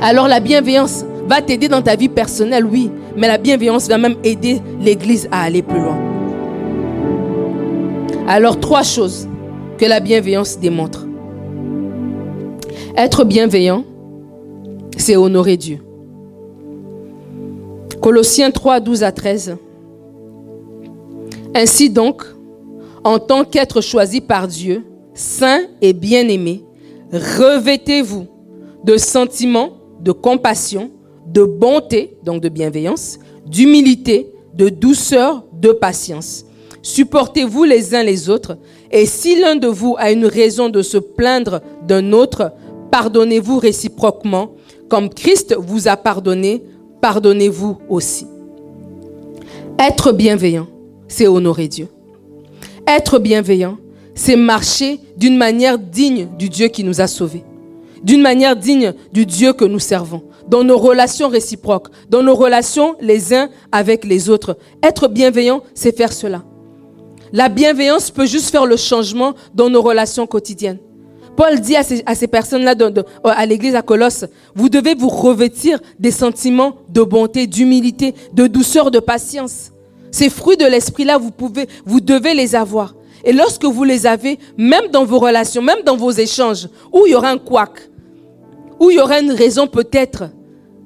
[0.00, 4.16] Alors la bienveillance va t'aider dans ta vie personnelle, oui, mais la bienveillance va même
[4.24, 5.98] aider l'Église à aller plus loin.
[8.26, 9.28] Alors trois choses
[9.76, 11.06] que la bienveillance démontre.
[12.96, 13.84] Être bienveillant,
[14.96, 15.80] c'est honorer Dieu.
[18.00, 19.56] Colossiens 3, 12 à 13.
[21.54, 22.22] Ainsi donc,
[23.04, 26.64] en tant qu'être choisi par Dieu, saint et bien-aimé,
[27.12, 28.26] revêtez-vous
[28.84, 30.90] de sentiments de compassion,
[31.26, 36.46] de bonté, donc de bienveillance, d'humilité, de douceur, de patience.
[36.82, 38.56] Supportez-vous les uns les autres,
[38.90, 42.52] et si l'un de vous a une raison de se plaindre d'un autre,
[42.90, 44.52] pardonnez-vous réciproquement,
[44.88, 46.64] comme Christ vous a pardonné,
[47.00, 48.26] pardonnez-vous aussi.
[49.78, 50.66] Être bienveillant,
[51.08, 51.88] c'est honorer Dieu.
[52.86, 53.78] Être bienveillant,
[54.14, 57.44] c'est marcher d'une manière digne du Dieu qui nous a sauvés,
[58.02, 62.96] d'une manière digne du Dieu que nous servons, dans nos relations réciproques, dans nos relations
[63.00, 64.58] les uns avec les autres.
[64.82, 66.42] Être bienveillant, c'est faire cela.
[67.32, 70.78] La bienveillance peut juste faire le changement dans nos relations quotidiennes.
[71.40, 72.74] Paul dit à ces, personnes-là
[73.24, 78.90] à l'église à Colosse, vous devez vous revêtir des sentiments de bonté, d'humilité, de douceur,
[78.90, 79.70] de patience.
[80.10, 82.94] Ces fruits de l'esprit-là, vous pouvez, vous devez les avoir.
[83.24, 87.12] Et lorsque vous les avez, même dans vos relations, même dans vos échanges, où il
[87.12, 87.88] y aura un couac,
[88.78, 90.24] où il y aura une raison peut-être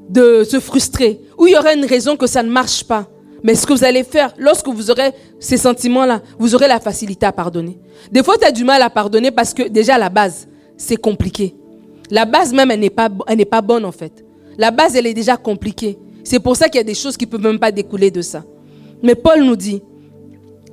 [0.08, 3.08] de se frustrer, où il y aura une raison que ça ne marche pas,
[3.44, 7.26] mais ce que vous allez faire, lorsque vous aurez ces sentiments-là, vous aurez la facilité
[7.26, 7.78] à pardonner.
[8.10, 11.54] Des fois, tu as du mal à pardonner parce que déjà, la base, c'est compliqué.
[12.10, 14.24] La base même, elle n'est pas, bonne en fait.
[14.56, 15.98] La base, elle est déjà compliquée.
[16.24, 18.22] C'est pour ça qu'il y a des choses qui ne peuvent même pas découler de
[18.22, 18.42] ça.
[19.02, 19.82] Mais Paul nous dit,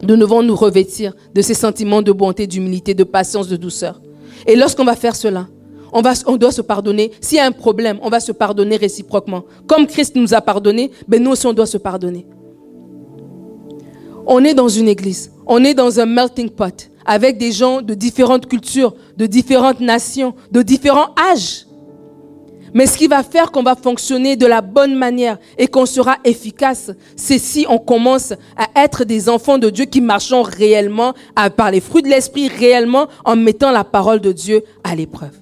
[0.02, 4.02] nous devons nous revêtir de ces sentiments de bonté, d'humilité, de patience, de douceur.
[4.48, 5.50] Et lorsqu'on va faire cela,
[5.92, 6.02] on
[6.38, 7.12] doit se pardonner.
[7.20, 9.44] S'il y a un problème, on va se pardonner réciproquement.
[9.68, 12.26] Comme Christ nous a pardonné, ben nous aussi on doit se pardonner.
[14.34, 17.94] On est dans une église, on est dans un melting pot avec des gens de
[17.94, 21.66] différentes cultures, de différentes nations, de différents âges.
[22.74, 26.16] Mais ce qui va faire qu'on va fonctionner de la bonne manière et qu'on sera
[26.24, 31.50] efficace, c'est si on commence à être des enfants de Dieu qui marchons réellement, à,
[31.50, 35.38] par les fruits de l'esprit réellement, en mettant la parole de Dieu à l'épreuve.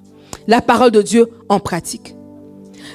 [0.48, 2.16] La parole de Dieu en pratique.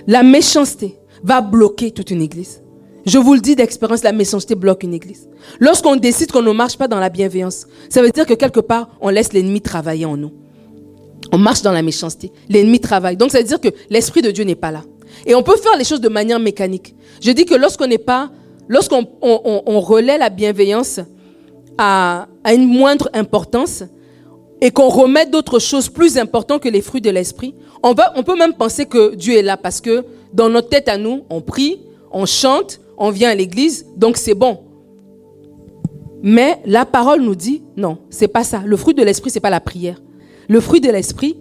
[0.08, 2.63] La méchanceté va bloquer toute une église.
[3.06, 5.28] Je vous le dis d'expérience, la méchanceté bloque une église.
[5.60, 8.88] Lorsqu'on décide qu'on ne marche pas dans la bienveillance, ça veut dire que quelque part,
[9.00, 10.32] on laisse l'ennemi travailler en nous.
[11.32, 12.32] On marche dans la méchanceté.
[12.48, 13.16] L'ennemi travaille.
[13.16, 14.82] Donc ça veut dire que l'Esprit de Dieu n'est pas là.
[15.26, 16.94] Et on peut faire les choses de manière mécanique.
[17.20, 18.30] Je dis que lorsqu'on n'est pas,
[18.68, 21.00] lorsqu'on on, relaie la bienveillance
[21.76, 23.84] à, une moindre importance
[24.60, 28.36] et qu'on remet d'autres choses plus importantes que les fruits de l'Esprit, on, on peut
[28.36, 31.80] même penser que Dieu est là parce que dans notre tête à nous, on prie,
[32.10, 34.60] on chante, on vient à l'église, donc c'est bon.
[36.22, 38.62] Mais la parole nous dit non, c'est pas ça.
[38.64, 40.00] Le fruit de l'esprit, c'est pas la prière.
[40.48, 41.36] Le fruit de l'esprit,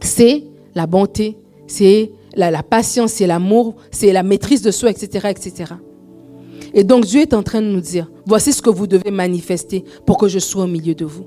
[0.00, 5.72] c'est la bonté, c'est la, patience, c'est l'amour, c'est la maîtrise de soi, etc., etc.
[6.74, 9.84] Et donc Dieu est en train de nous dire, voici ce que vous devez manifester
[10.04, 11.24] pour que je sois au milieu de vous.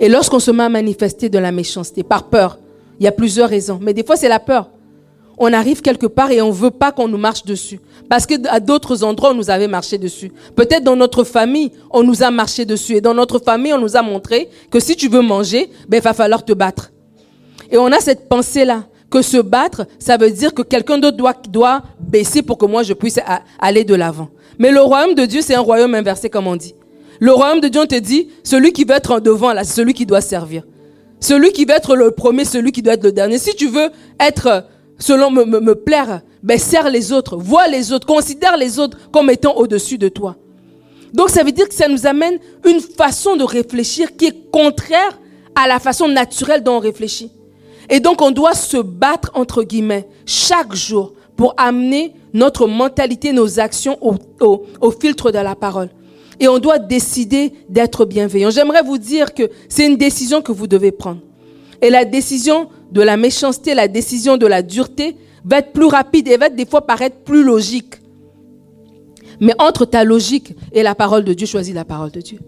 [0.00, 2.58] Et lorsqu'on se met à manifester de la méchanceté, par peur,
[2.98, 4.70] il y a plusieurs raisons, mais des fois c'est la peur
[5.44, 7.80] on arrive quelque part et on ne veut pas qu'on nous marche dessus.
[8.08, 10.30] Parce qu'à d'autres endroits, on nous avait marché dessus.
[10.54, 12.94] Peut-être dans notre famille, on nous a marché dessus.
[12.96, 16.02] Et dans notre famille, on nous a montré que si tu veux manger, ben, il
[16.02, 16.92] va falloir te battre.
[17.72, 21.18] Et on a cette pensée-là, que se battre, ça veut dire que quelqu'un d'autre
[21.50, 23.18] doit, baisser pour que moi je puisse
[23.60, 24.28] aller de l'avant.
[24.58, 26.74] Mais le royaume de Dieu, c'est un royaume inversé, comme on dit.
[27.20, 29.74] Le royaume de Dieu, on te dit, celui qui veut être en devant, là, c'est
[29.74, 30.62] celui qui doit servir.
[31.20, 33.38] Celui qui veut être le premier, celui qui doit être le dernier.
[33.38, 34.64] Si tu veux être
[35.02, 39.56] selon me, plaire, ben, serre les autres, vois les autres, considère les autres comme étant
[39.56, 40.36] au-dessus de toi.
[41.12, 45.18] Donc ça veut dire que ça nous amène une façon de réfléchir qui est contraire
[45.56, 47.32] à la façon naturelle dont on réfléchit.
[47.90, 53.58] Et donc on doit se battre, entre guillemets, chaque jour pour amener notre mentalité, nos
[53.58, 54.14] actions au,
[54.80, 55.90] au filtre de la parole.
[56.38, 58.50] Et on doit décider d'être bienveillant.
[58.50, 61.20] J'aimerais vous dire que c'est une décision que vous devez prendre.
[61.82, 66.28] Et la décision de la méchanceté, la décision de la dureté va être plus rapide
[66.28, 67.96] et va des fois paraître plus logique.
[69.40, 72.38] Mais entre ta logique et la parole de Dieu, choisis la parole de Dieu.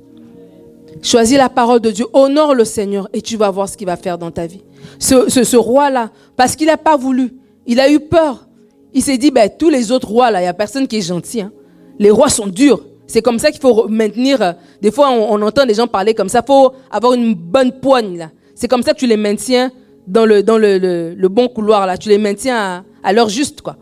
[1.03, 3.97] Choisis la parole de Dieu, honore le Seigneur et tu vas voir ce qu'il va
[3.97, 4.63] faire dans ta vie.
[5.01, 7.35] Ce, roi-là, parce qu'il n'a pas voulu,
[7.67, 8.47] il a eu peur.
[8.93, 11.03] Il s'est dit, ben, tous les autres rois, là, il n'y a personne qui est
[11.09, 11.41] gentil.
[11.41, 11.53] Hein.
[11.99, 12.81] Les rois sont durs.
[13.09, 14.41] C'est comme ça qu'il faut maintenir.
[14.41, 16.43] Euh, des fois, on, entend des gens parler comme ça.
[16.43, 18.19] Il faut avoir une bonne poigne.
[18.19, 18.31] là.
[18.55, 19.73] C'est comme ça que tu les maintiens
[20.07, 21.97] dans le, bon couloir, là.
[21.97, 23.77] Tu les maintiens à, à l'heure juste, quoi.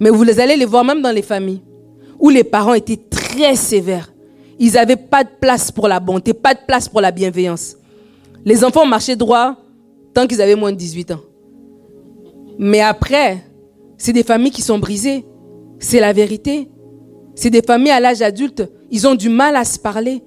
[0.00, 1.62] Mais vous allez les voir même dans les familles
[2.18, 4.12] où les parents étaient très sévères.
[4.58, 7.76] Ils n'avaient pas de place pour la bonté, pas de place pour la bienveillance.
[8.44, 9.56] Les enfants marchaient droit
[10.12, 11.20] tant qu'ils avaient moins de 18 ans.
[12.58, 13.42] Mais après,
[13.98, 15.24] c'est des familles qui sont brisées.
[15.78, 16.68] C'est la vérité.
[17.34, 18.62] C'est des familles à l'âge adulte.
[18.90, 20.22] Ils ont du mal à se parler.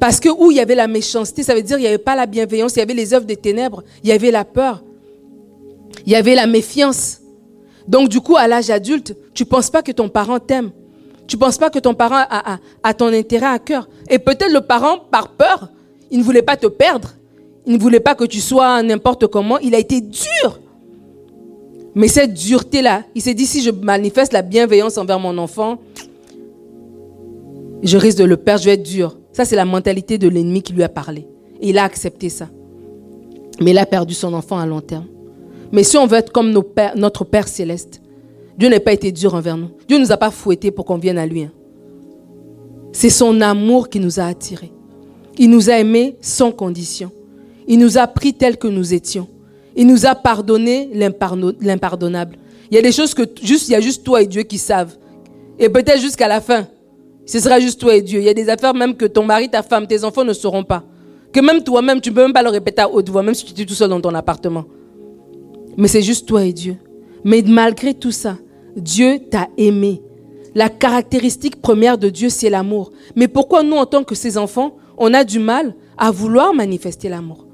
[0.00, 2.16] Parce que où il y avait la méchanceté, ça veut dire qu'il n'y avait pas
[2.16, 4.82] la bienveillance, il y avait les œuvres des ténèbres, il y avait la peur,
[6.06, 7.20] il y avait la méfiance.
[7.86, 10.70] Donc du coup, à l'âge adulte, tu ne penses pas que ton parent t'aime.
[11.26, 12.24] Tu ne penses pas que ton parent
[12.82, 13.88] a, ton intérêt à cœur.
[14.08, 15.68] Et peut-être le parent, par peur,
[16.10, 17.10] il ne voulait pas te perdre.
[17.66, 19.58] Il ne voulait pas que tu sois n'importe comment.
[19.58, 20.60] Il a été dur.
[21.94, 25.78] Mais cette dureté-là, il s'est dit, si je manifeste la bienveillance envers mon enfant,
[27.82, 29.19] je risque de le perdre, je vais être dur.
[29.32, 31.26] Ça, c'est la mentalité de l'ennemi qui lui a parlé.
[31.60, 32.48] Et il a accepté ça.
[33.60, 35.06] Mais il a perdu son enfant à long terme.
[35.72, 38.00] Mais si on veut être comme notre Père céleste,
[38.58, 39.70] Dieu n'a pas été dur envers nous.
[39.88, 41.42] Dieu ne nous a pas fouettés pour qu'on vienne à lui.
[41.42, 41.52] Hein.
[42.92, 44.72] C'est son amour qui nous a attirés.
[45.38, 47.10] Il nous a aimés sans condition.
[47.68, 49.28] Il nous a pris tels que nous étions.
[49.76, 52.36] Il nous a pardonné l'impardonnable.
[52.70, 54.58] Il y a des choses que juste, il y a juste toi et Dieu qui
[54.58, 54.96] savent.
[55.58, 56.66] Et peut-être jusqu'à la fin,
[57.30, 58.18] ce sera juste toi et Dieu.
[58.18, 60.64] Il y a des affaires même que ton mari, ta femme, tes enfants ne sauront
[60.64, 60.82] pas.
[61.32, 63.44] Que même toi-même, tu ne peux même pas le répéter à haute voix, même si
[63.44, 64.64] tu es tout seul dans ton appartement.
[65.76, 66.76] Mais c'est juste toi et Dieu.
[67.22, 68.36] Mais malgré tout ça,
[68.74, 70.02] Dieu t'a aimé.
[70.56, 72.90] La caractéristique première de Dieu, c'est l'amour.
[73.14, 77.08] Mais pourquoi nous, en tant que ses enfants, on a du mal à vouloir manifester
[77.08, 77.46] l'amour?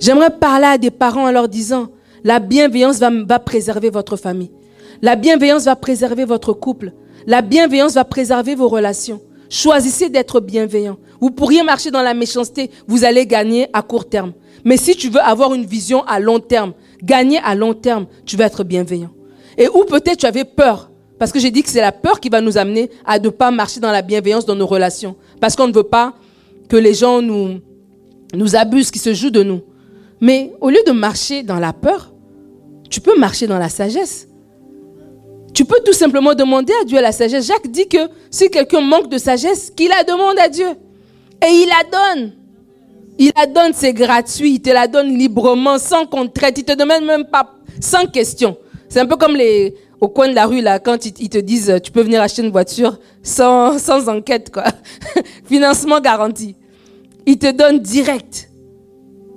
[0.00, 1.88] J'aimerais parler à des parents en leur disant,
[2.24, 4.50] la bienveillance va, va préserver votre famille.
[5.02, 6.94] La bienveillance va préserver votre couple.
[7.26, 9.20] La bienveillance va préserver vos relations.
[9.50, 10.96] Choisissez d'être bienveillant.
[11.20, 14.32] Vous pourriez marcher dans la méchanceté, vous allez gagner à court terme.
[14.64, 18.36] Mais si tu veux avoir une vision à long terme, gagner à long terme, tu
[18.36, 19.10] vas être bienveillant.
[19.58, 22.28] Et ou peut-être tu avais peur, parce que j'ai dit que c'est la peur qui
[22.28, 25.16] va nous amener à ne pas marcher dans la bienveillance dans nos relations.
[25.40, 26.14] Parce qu'on ne veut pas
[26.68, 27.60] que les gens nous,
[28.34, 29.62] nous abusent, qu'ils se jouent de nous.
[30.20, 32.12] Mais au lieu de marcher dans la peur,
[32.88, 34.28] tu peux marcher dans la sagesse.
[35.56, 37.46] Tu peux tout simplement demander à Dieu la sagesse.
[37.46, 40.68] Jacques dit que si quelqu'un manque de sagesse, qu'il la demande à Dieu.
[41.42, 42.32] Et il la donne.
[43.18, 44.56] Il la donne, c'est gratuit.
[44.56, 46.58] Il te la donne librement, sans contrainte.
[46.58, 48.58] Il te demande même pas, sans question.
[48.90, 51.80] C'est un peu comme les, au coin de la rue, là, quand ils, te disent
[51.82, 54.64] tu peux venir acheter une voiture sans, sans enquête, quoi.
[55.46, 56.54] Financement garanti.
[57.24, 58.50] Ils te donnent direct.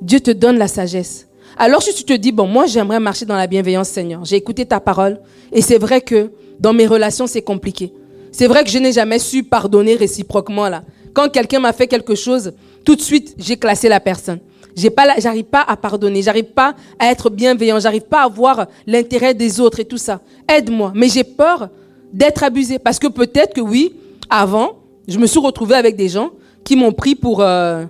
[0.01, 1.28] Dieu te donne la sagesse.
[1.61, 4.23] Alors si tu te dis, bon, moi j'aimerais marcher dans la bienveillance, Seigneur.
[4.23, 5.19] J'ai écouté ta parole
[5.51, 7.91] et c'est vrai que dans mes relations, c'est compliqué.
[8.31, 10.83] C'est vrai que je n'ai jamais su pardonner réciproquement là.
[11.13, 12.53] Quand quelqu'un m'a fait quelque chose,
[12.85, 14.39] tout de suite, j'ai classé la personne.
[14.73, 18.67] J'ai pas, j'arrive pas à pardonner, j'arrive pas à être bienveillant, j'arrive pas à voir
[18.87, 20.21] l'intérêt des autres et tout ça.
[20.47, 20.93] Aide-moi.
[20.95, 21.67] Mais j'ai peur
[22.13, 23.95] d'être abusé parce que peut-être que oui,
[24.29, 26.29] avant, je me suis retrouvé avec des gens
[26.63, 27.83] qui m'ont pris pour euh,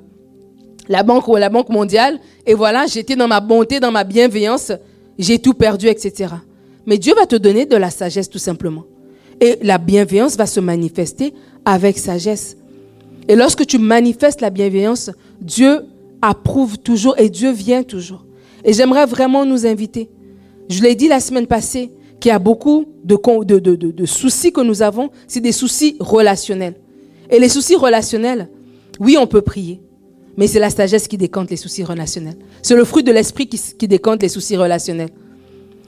[0.89, 4.71] la banque ou la banque mondiale et voilà, j'étais dans ma bonté, dans ma bienveillance,
[5.17, 6.33] j'ai tout perdu, etc.
[6.85, 8.83] Mais Dieu va te donner de la sagesse tout simplement.
[9.39, 12.57] Et la bienveillance va se manifester avec sagesse.
[13.27, 15.81] Et lorsque tu manifestes la bienveillance, Dieu
[16.21, 18.25] approuve toujours et Dieu vient toujours.
[18.65, 20.09] Et j'aimerais vraiment nous inviter.
[20.69, 24.61] Je l'ai dit la semaine passée, qu'il y a beaucoup de, de, de, soucis que
[24.61, 26.75] nous avons, c'est des soucis relationnels.
[27.29, 28.49] Et les soucis relationnels,
[28.99, 29.79] oui, on peut prier,
[30.39, 32.37] mais c'est la sagesse qui décante les soucis relationnels.
[32.61, 35.09] C'est le fruit de l'esprit qui, qui décante les soucis relationnels.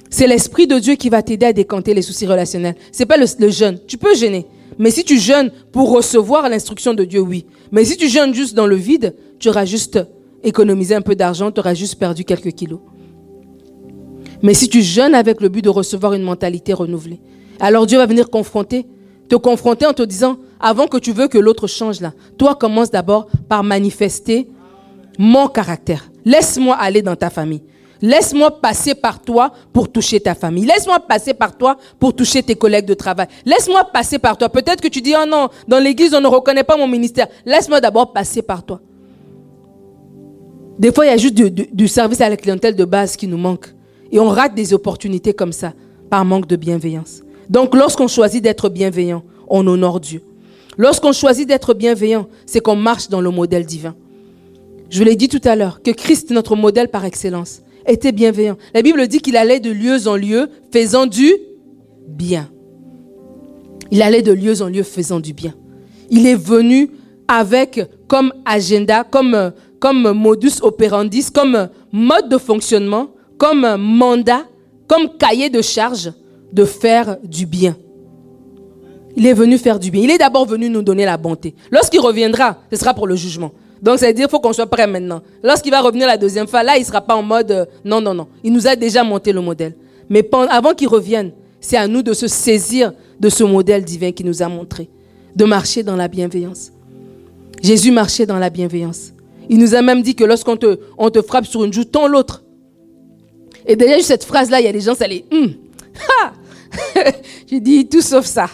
[0.09, 2.75] C'est l'Esprit de Dieu qui va t'aider à décanter les soucis relationnels.
[2.91, 3.79] C'est pas le, jeûne.
[3.87, 4.45] Tu peux jeûner.
[4.77, 7.45] Mais si tu jeûnes pour recevoir l'instruction de Dieu, oui.
[7.71, 9.99] Mais si tu jeûnes juste dans le vide, tu auras juste
[10.43, 12.81] économisé un peu d'argent, tu auras juste perdu quelques kilos.
[14.43, 17.21] Mais si tu jeûnes avec le but de recevoir une mentalité renouvelée,
[17.61, 18.85] alors Dieu va venir confronter,
[19.31, 22.91] te confronter en te disant, avant que tu veux que l'autre change là, toi commence
[22.91, 24.49] d'abord par manifester
[25.17, 26.11] mon caractère.
[26.25, 27.63] Laisse-moi aller dans ta famille.
[28.01, 30.65] Laisse-moi passer par toi pour toucher ta famille.
[30.65, 33.27] Laisse-moi passer par toi pour toucher tes collègues de travail.
[33.45, 34.49] Laisse-moi passer par toi.
[34.49, 37.27] Peut-être que tu dis, oh non, dans l'église, on ne reconnaît pas mon ministère.
[37.45, 38.81] Laisse-moi d'abord passer par toi.
[40.77, 43.37] Des fois, il y a juste du, service à la clientèle de base qui nous
[43.37, 43.67] manque.
[44.11, 45.71] Et on rate des opportunités comme ça
[46.09, 47.21] par manque de bienveillance.
[47.51, 50.23] Donc, lorsqu'on choisit d'être bienveillant, on honore Dieu.
[50.77, 53.93] Lorsqu'on choisit d'être bienveillant, c'est qu'on marche dans le modèle divin.
[54.89, 58.55] Je l'ai dit tout à l'heure, que Christ notre modèle par excellence était bienveillant.
[58.73, 61.29] La Bible dit qu'il allait de lieu en lieu faisant du
[62.07, 62.49] bien.
[63.91, 65.53] Il allait de lieu en lieu faisant du bien.
[66.09, 66.91] Il est venu
[67.27, 74.45] avec comme agenda, comme, comme modus operandi, comme mode de fonctionnement, comme mandat,
[74.87, 76.13] comme cahier de charge
[76.51, 77.75] de faire du bien.
[79.15, 80.01] Il est venu faire du bien.
[80.03, 81.53] Il est d'abord venu nous donner la bonté.
[81.69, 83.51] Lorsqu'il reviendra, ce sera pour le jugement.
[83.81, 85.21] Donc, ça veut dire qu'il faut qu'on soit prêt maintenant.
[85.43, 87.99] Lorsqu'il va revenir la deuxième fois, là, il ne sera pas en mode euh, non,
[87.99, 88.27] non, non.
[88.43, 89.75] Il nous a déjà monté le modèle.
[90.09, 94.25] Mais avant qu'il revienne, c'est à nous de se saisir de ce modèle divin qu'il
[94.25, 94.89] nous a montré,
[95.35, 96.71] de marcher dans la bienveillance.
[97.61, 99.13] Jésus marchait dans la bienveillance.
[99.49, 100.77] Il nous a même dit que lorsqu'on te,
[101.25, 102.43] frappe sur une joue, tends l'autre.
[103.65, 105.25] Et déjà, cette phrase-là, il y a des gens, ça les...
[105.31, 105.53] Hum,
[107.47, 108.47] J'ai dit tout sauf ça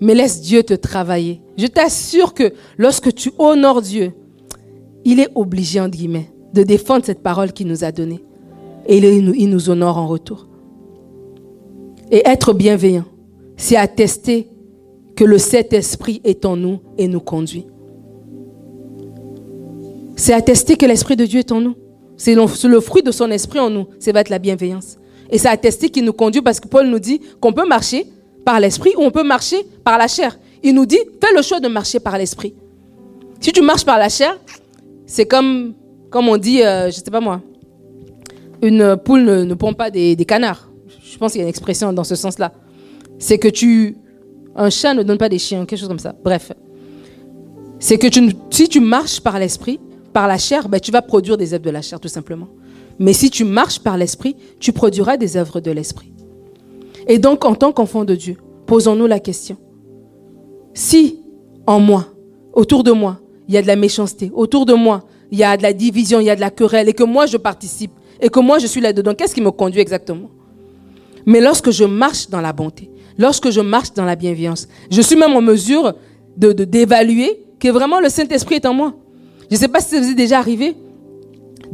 [0.00, 1.40] mais laisse Dieu te travailler.
[1.56, 4.12] Je t'assure que lorsque tu honores Dieu,
[5.04, 8.22] il est obligé, entre guillemets, de défendre cette parole qu'il nous a donnée.
[8.86, 10.46] Et il nous honore en retour.
[12.10, 13.06] Et être bienveillant,
[13.56, 14.48] c'est attester
[15.16, 17.66] que le Saint-Esprit est en nous et nous conduit.
[20.16, 21.76] C'est attester que l'Esprit de Dieu est en nous.
[22.16, 23.86] C'est le fruit de son esprit en nous.
[23.98, 24.98] C'est va être la bienveillance.
[25.30, 28.06] Et c'est attester qu'il nous conduit parce que Paul nous dit qu'on peut marcher
[28.44, 30.38] par l'esprit ou on peut marcher par la chair.
[30.62, 32.54] Il nous dit, fais le choix de marcher par l'esprit.
[33.40, 34.38] Si tu marches par la chair,
[35.06, 35.74] c'est comme,
[36.10, 37.42] comme on dit, euh, je ne sais pas moi,
[38.62, 40.70] une poule ne, ne pond pas des, canards.
[41.02, 42.52] Je pense qu'il y a une expression dans ce sens-là.
[43.18, 43.96] C'est que tu...
[44.56, 46.14] Un chat ne donne pas des chiens, quelque chose comme ça.
[46.22, 46.52] Bref.
[47.80, 49.80] C'est que tu, si tu marches par l'esprit,
[50.12, 52.48] par la chair, ben, tu vas produire des œuvres de la chair, tout simplement.
[52.98, 56.12] Mais si tu marches par l'esprit, tu produiras des œuvres de l'esprit.
[57.08, 59.56] Et donc, en tant qu'enfant de Dieu, posons-nous la question.
[60.72, 61.20] Si
[61.66, 62.06] en moi,
[62.52, 65.56] autour de moi, il y a de la méchanceté, autour de moi, il y a
[65.56, 68.28] de la division, il y a de la querelle, et que moi je participe, et
[68.28, 70.30] que moi je suis là-dedans, qu'est-ce qui me conduit exactement?
[71.26, 75.16] Mais lorsque je marche dans la bonté, lorsque je marche dans la bienveillance, je suis
[75.16, 75.94] même en mesure
[76.36, 78.94] de d'évaluer que vraiment le Saint-Esprit est en moi.
[79.50, 80.76] Je ne sais pas si ça vous est déjà arrivé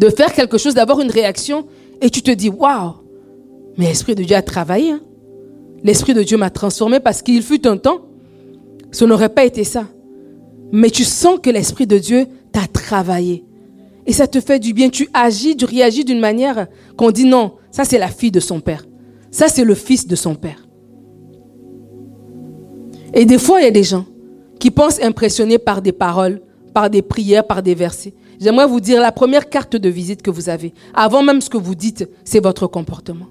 [0.01, 1.66] de faire quelque chose, d'avoir une réaction,
[2.01, 2.94] et tu te dis, waouh,
[3.76, 4.92] mais l'Esprit de Dieu a travaillé.
[4.92, 5.01] Hein?
[5.84, 8.01] L'Esprit de Dieu m'a transformé parce qu'il fut un temps,
[8.92, 9.84] ce n'aurait pas été ça.
[10.72, 13.44] Mais tu sens que l'Esprit de Dieu t'a travaillé.
[14.07, 14.88] Et ça te fait du bien.
[14.88, 18.61] Tu agis, tu réagis d'une manière qu'on dit non, ça c'est la fille de son
[18.61, 18.86] père.
[19.30, 20.66] Ça c'est le fils de son père.
[23.12, 24.07] Et des fois, il y a des gens
[24.59, 26.40] qui pensent impressionnés par des paroles,
[26.72, 28.14] par des prières, par des versets.
[28.41, 31.59] J'aimerais vous dire, la première carte de visite que vous avez, avant même ce que
[31.59, 33.26] vous dites, c'est votre comportement.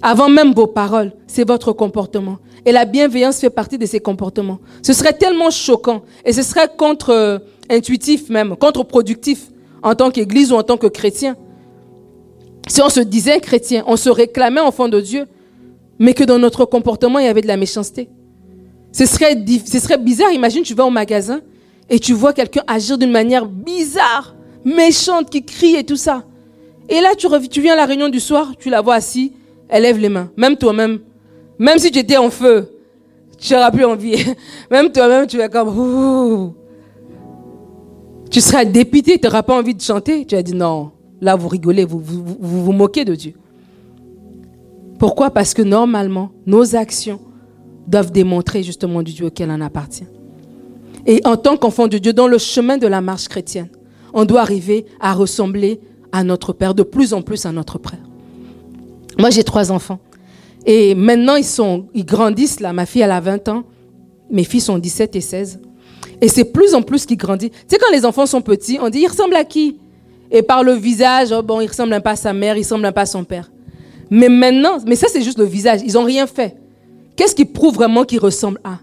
[0.00, 2.38] Avant même vos paroles, c'est votre comportement.
[2.64, 4.58] Et la bienveillance fait partie de ces comportements.
[4.82, 9.50] Ce serait tellement choquant et ce serait contre-intuitif même, contre-productif
[9.82, 11.36] en tant qu'Église ou en tant que chrétien.
[12.66, 15.26] Si on se disait chrétien, on se réclamait enfant de Dieu,
[15.98, 18.08] mais que dans notre comportement, il y avait de la méchanceté.
[18.92, 19.36] Ce serait,
[19.98, 20.32] bizarre.
[20.32, 21.40] Imagine, tu vas au magasin
[21.94, 24.34] et tu vois quelqu'un agir d'une manière bizarre,
[24.64, 26.24] méchante, qui crie et tout ça.
[26.88, 27.28] Et là, tu,
[27.60, 29.30] viens à la réunion du soir, tu la vois assise,
[29.68, 30.28] elle lève les mains.
[30.36, 30.98] Même toi-même,
[31.56, 32.68] même si tu étais en feu,
[33.38, 34.16] tu n'auras plus envie.
[34.72, 36.52] Même toi-même, tu vas comme...
[38.28, 40.24] Tu seras dépité, tu n'auras pas envie de chanter.
[40.26, 40.90] Tu vas dire non,
[41.20, 43.34] là vous rigolez, vous vous, vous vous moquez de Dieu.
[44.98, 45.30] Pourquoi?
[45.30, 47.20] Parce que normalement, nos actions
[47.86, 50.06] doivent démontrer justement du Dieu auquel on appartient.
[51.06, 53.68] Et en tant qu'enfant de Dieu, dans le chemin de la marche chrétienne,
[54.12, 55.80] on doit arriver à ressembler
[56.12, 57.98] à notre Père, de plus en plus à notre Père.
[59.18, 59.98] Moi, j'ai trois enfants.
[60.66, 62.72] Et maintenant, ils, sont, ils grandissent, là.
[62.72, 63.64] Ma fille, elle a 20 ans.
[64.30, 65.60] Mes filles sont 17 et 16.
[66.20, 67.50] Et c'est plus en plus qu'ils grandissent.
[67.50, 69.78] Tu sais, quand les enfants sont petits, on dit, il ressemble à qui?
[70.30, 72.86] Et par le visage, oh, bon, il ressemble un peu à sa mère, il ressemble
[72.86, 73.50] un peu à son père.
[74.10, 75.80] Mais maintenant, mais ça, c'est juste le visage.
[75.84, 76.56] Ils n'ont rien fait.
[77.16, 78.78] Qu'est-ce qui prouve vraiment qu'ils ressemblent à?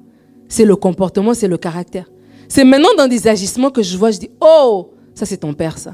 [0.51, 2.11] C'est le comportement, c'est le caractère.
[2.49, 5.77] C'est maintenant dans des agissements que je vois, je dis, oh, ça c'est ton père,
[5.77, 5.93] ça.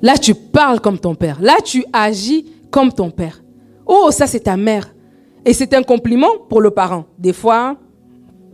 [0.00, 1.36] Là, tu parles comme ton père.
[1.38, 3.42] Là, tu agis comme ton père.
[3.84, 4.94] Oh, ça c'est ta mère.
[5.44, 7.04] Et c'est un compliment pour le parent.
[7.18, 7.76] Des fois,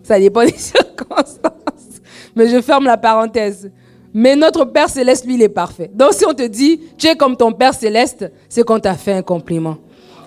[0.03, 2.01] ça dépend des circonstances.
[2.35, 3.71] Mais je ferme la parenthèse.
[4.13, 5.89] Mais notre Père céleste, lui, il est parfait.
[5.95, 9.13] Donc si on te dit, tu es comme ton Père céleste, c'est qu'on t'a fait
[9.13, 9.77] un compliment.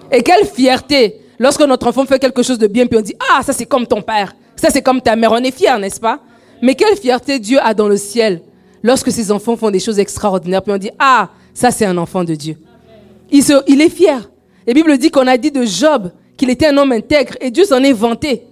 [0.09, 3.43] Et quelle fierté lorsque notre enfant fait quelque chose de bien, puis on dit, ah,
[3.43, 5.31] ça c'est comme ton Père, ça c'est comme ta mère.
[5.31, 6.19] On est fiers, n'est-ce pas?
[6.61, 8.41] Mais quelle fierté Dieu a dans le ciel
[8.83, 12.23] lorsque ses enfants font des choses extraordinaires, puis on dit, ah, ça c'est un enfant
[12.23, 12.57] de Dieu.
[13.31, 14.29] Il, il est fier.
[14.65, 17.65] La Bible dit qu'on a dit de Job qu'il était un homme intègre et Dieu
[17.65, 18.43] s'en est vanté.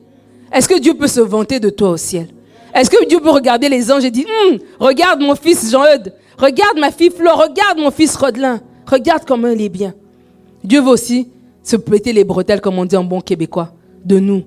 [0.52, 2.28] Est-ce que Dieu peut se vanter de toi au ciel?
[2.74, 6.78] Est-ce que Dieu peut regarder les anges et dire hum, Regarde mon fils Jean-Eudes, regarde
[6.78, 9.94] ma fille Flore, regarde mon fils Rodelin, regarde comment il est bien.
[10.64, 11.30] Dieu veut aussi
[11.66, 13.74] se péter les bretelles, comme on dit en bon québécois,
[14.06, 14.44] de nous,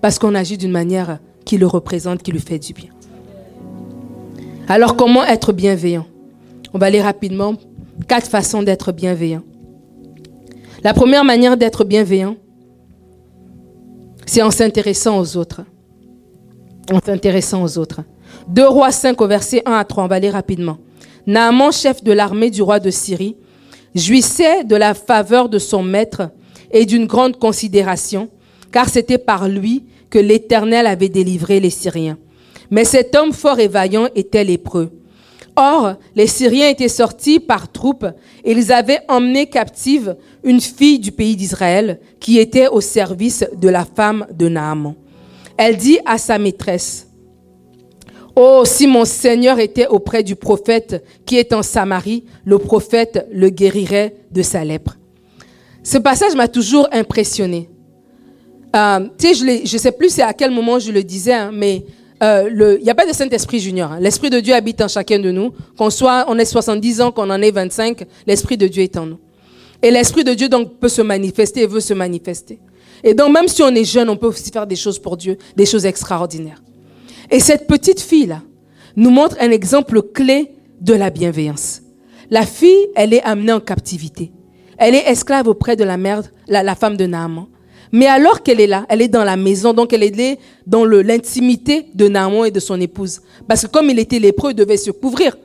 [0.00, 2.90] parce qu'on agit d'une manière qui le représente, qui lui fait du bien.
[4.68, 6.06] Alors comment être bienveillant?
[6.72, 7.54] On va aller rapidement.
[8.08, 9.42] Quatre façons d'être bienveillant.
[10.82, 12.36] La première manière d'être bienveillant,
[14.26, 15.62] c'est en s'intéressant aux autres.
[16.92, 18.02] En s'intéressant aux autres.
[18.48, 20.78] 2 Rois 5 au verset 1 à 3, on va aller rapidement.
[21.26, 23.36] Naaman, chef de l'armée du roi de Syrie,
[23.94, 26.30] jouissait de la faveur de son maître
[26.70, 28.28] et d'une grande considération,
[28.72, 32.18] car c'était par lui que l'Éternel avait délivré les Syriens.
[32.70, 34.90] Mais cet homme fort et vaillant était lépreux.
[35.56, 38.06] Or, les Syriens étaient sortis par troupes
[38.44, 43.68] et ils avaient emmené captive une fille du pays d'Israël qui était au service de
[43.68, 44.94] la femme de Naaman.
[45.56, 47.08] Elle dit à sa maîtresse,
[48.36, 53.48] Oh, si mon Seigneur était auprès du prophète qui est en Samarie, le prophète le
[53.48, 54.96] guérirait de sa lèpre.
[55.84, 57.68] Ce passage m'a toujours impressionné.
[58.74, 61.84] Euh, je ne sais plus c'est à quel moment je le disais, hein, mais
[62.22, 63.92] euh, il n'y a pas de Saint-Esprit junior.
[63.92, 63.98] Hein.
[64.00, 65.52] L'Esprit de Dieu habite en chacun de nous.
[65.76, 69.04] Qu'on soit, on ait 70 ans, qu'on en ait 25, l'Esprit de Dieu est en
[69.04, 69.18] nous.
[69.82, 72.58] Et l'Esprit de Dieu donc peut se manifester et veut se manifester.
[73.04, 75.36] Et donc même si on est jeune, on peut aussi faire des choses pour Dieu,
[75.54, 76.62] des choses extraordinaires.
[77.30, 78.40] Et cette petite fille-là
[78.96, 81.82] nous montre un exemple clé de la bienveillance.
[82.30, 84.32] La fille, elle est amenée en captivité.
[84.78, 87.46] Elle est esclave auprès de la mère, la, femme de Naaman.
[87.92, 91.86] Mais alors qu'elle est là, elle est dans la maison, donc elle est dans l'intimité
[91.94, 93.20] de Naaman et de son épouse.
[93.46, 95.36] Parce que comme il était lépreux, il devait se couvrir.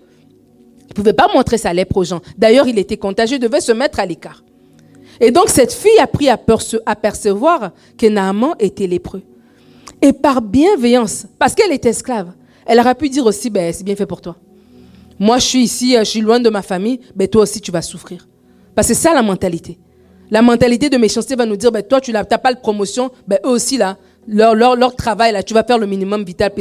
[0.82, 2.22] Il ne pouvait pas montrer sa lèpre aux gens.
[2.38, 4.44] D'ailleurs, il était contagieux, il devait se mettre à l'écart.
[5.22, 6.38] Et donc cette fille a pris à
[6.96, 9.22] percevoir que Naaman était lépreux.
[10.02, 12.32] Et par bienveillance, parce qu'elle est esclave,
[12.66, 14.38] elle aurait pu dire aussi, ben, c'est bien fait pour toi.
[15.18, 17.82] Moi, je suis ici, je suis loin de ma famille, ben, toi aussi, tu vas
[17.82, 18.29] souffrir.
[18.80, 19.78] Parce que c'est ça la mentalité.
[20.32, 23.38] La mentalité de méchanceté va nous dire, ben, toi, tu n'as pas de promotion, ben,
[23.44, 26.54] eux aussi, là, leur, leur, leur, travail, là, tu vas faire le minimum vital,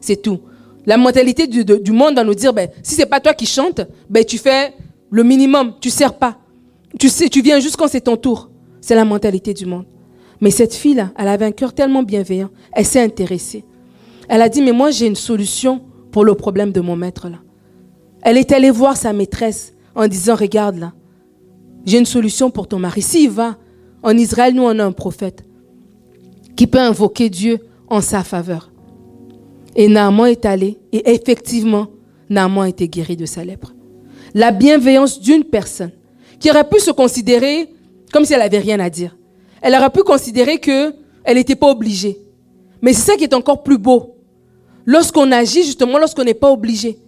[0.00, 0.40] c'est tout.
[0.86, 3.80] La mentalité du, du, monde va nous dire, ben, si c'est pas toi qui chantes,
[4.10, 4.74] ben, tu fais
[5.08, 6.36] le minimum, tu sers pas.
[6.98, 8.50] Tu sais, tu viens juste quand c'est ton tour.
[8.80, 9.84] C'est la mentalité du monde.
[10.40, 12.50] Mais cette fille-là, elle avait un cœur tellement bienveillant.
[12.72, 13.64] Elle s'est intéressée.
[14.28, 17.38] Elle a dit, mais moi, j'ai une solution pour le problème de mon maître, là.
[18.22, 20.92] Elle est allée voir sa maîtresse en disant, regarde, là,
[21.84, 23.02] j'ai une solution pour ton mari.
[23.02, 23.56] S'il va,
[24.02, 25.44] en Israël, nous, on a un prophète
[26.56, 27.58] qui peut invoquer Dieu
[27.88, 28.70] en sa faveur.
[29.74, 31.88] Et Naaman est allé, et effectivement,
[32.28, 33.72] Naaman a été guéri de sa lèpre.
[34.34, 35.92] La bienveillance d'une personne
[36.38, 37.68] qui aurait pu se considérer
[38.12, 39.16] comme si elle avait rien à dire.
[39.60, 42.18] Elle aurait pu considérer que elle n'était pas obligée.
[42.82, 44.16] Mais c'est ça qui est encore plus beau.
[44.84, 46.98] Lorsqu'on agit justement, lorsqu'on n'est pas obligé.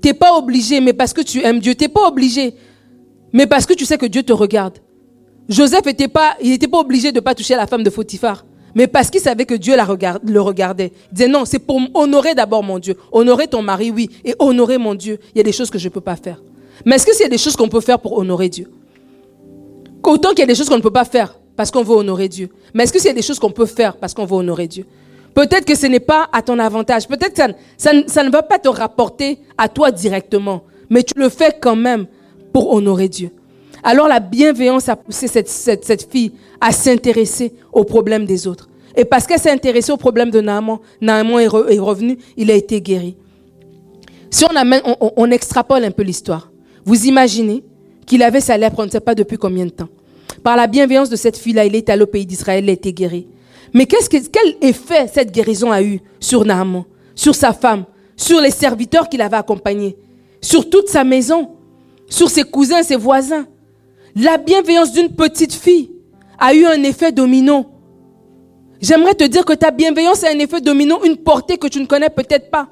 [0.00, 1.74] Tu n'es pas obligé, mais parce que tu aimes Dieu.
[1.74, 2.54] Tu n'es pas obligé,
[3.34, 4.78] mais parce que tu sais que Dieu te regarde.
[5.48, 8.46] Joseph n'était pas, il n'était pas obligé de ne pas toucher la femme de Potiphar.
[8.76, 10.92] Mais parce qu'il savait que Dieu le regardait.
[11.10, 12.96] Il disait non, c'est pour honorer d'abord mon Dieu.
[13.12, 14.08] Honorer ton mari, oui.
[14.24, 16.40] Et honorer mon Dieu, il y a des choses que je ne peux pas faire.
[16.86, 18.70] Mais est-ce que c'est des choses qu'on peut faire pour honorer Dieu?
[20.04, 22.28] Autant qu'il y a des choses qu'on ne peut pas faire parce qu'on veut honorer
[22.28, 22.50] Dieu.
[22.72, 24.86] Mais est-ce que c'est des choses qu'on peut faire parce qu'on veut honorer Dieu?
[25.34, 27.08] Peut-être que ce n'est pas à ton avantage.
[27.08, 30.62] Peut-être que ça, ça, ne va pas te rapporter à toi directement.
[30.88, 32.06] Mais tu le fais quand même
[32.54, 33.30] pour honorer Dieu.
[33.82, 38.70] Alors la bienveillance a poussé cette, cette, fille à s'intéresser aux problèmes des autres.
[38.96, 42.80] Et parce qu'elle s'est intéressée aux problèmes de Naaman, Naaman est, revenu, il a été
[42.80, 43.16] guéri.
[44.30, 46.52] Si on, amène, on, on extrapole un peu l'histoire,
[46.84, 47.64] vous imaginez
[48.06, 49.88] qu'il avait sa lèpre, on ne sait pas depuis combien de temps.
[50.44, 52.92] Par la bienveillance de cette fille-là, il est allé au pays d'Israël, il a été
[52.92, 53.26] guéri.
[53.72, 56.84] Mais qu'est-ce que, quel effet cette guérison a eu sur Naaman,
[57.16, 57.84] sur sa femme,
[58.16, 59.96] sur les serviteurs qui l'avaient accompagné,
[60.40, 61.50] sur toute sa maison,
[62.08, 63.46] sur ses cousins, ses voisins
[64.16, 65.90] La bienveillance d'une petite fille
[66.38, 67.66] a eu un effet domino.
[68.80, 71.86] J'aimerais te dire que ta bienveillance a un effet domino, une portée que tu ne
[71.86, 72.68] connais peut-être pas.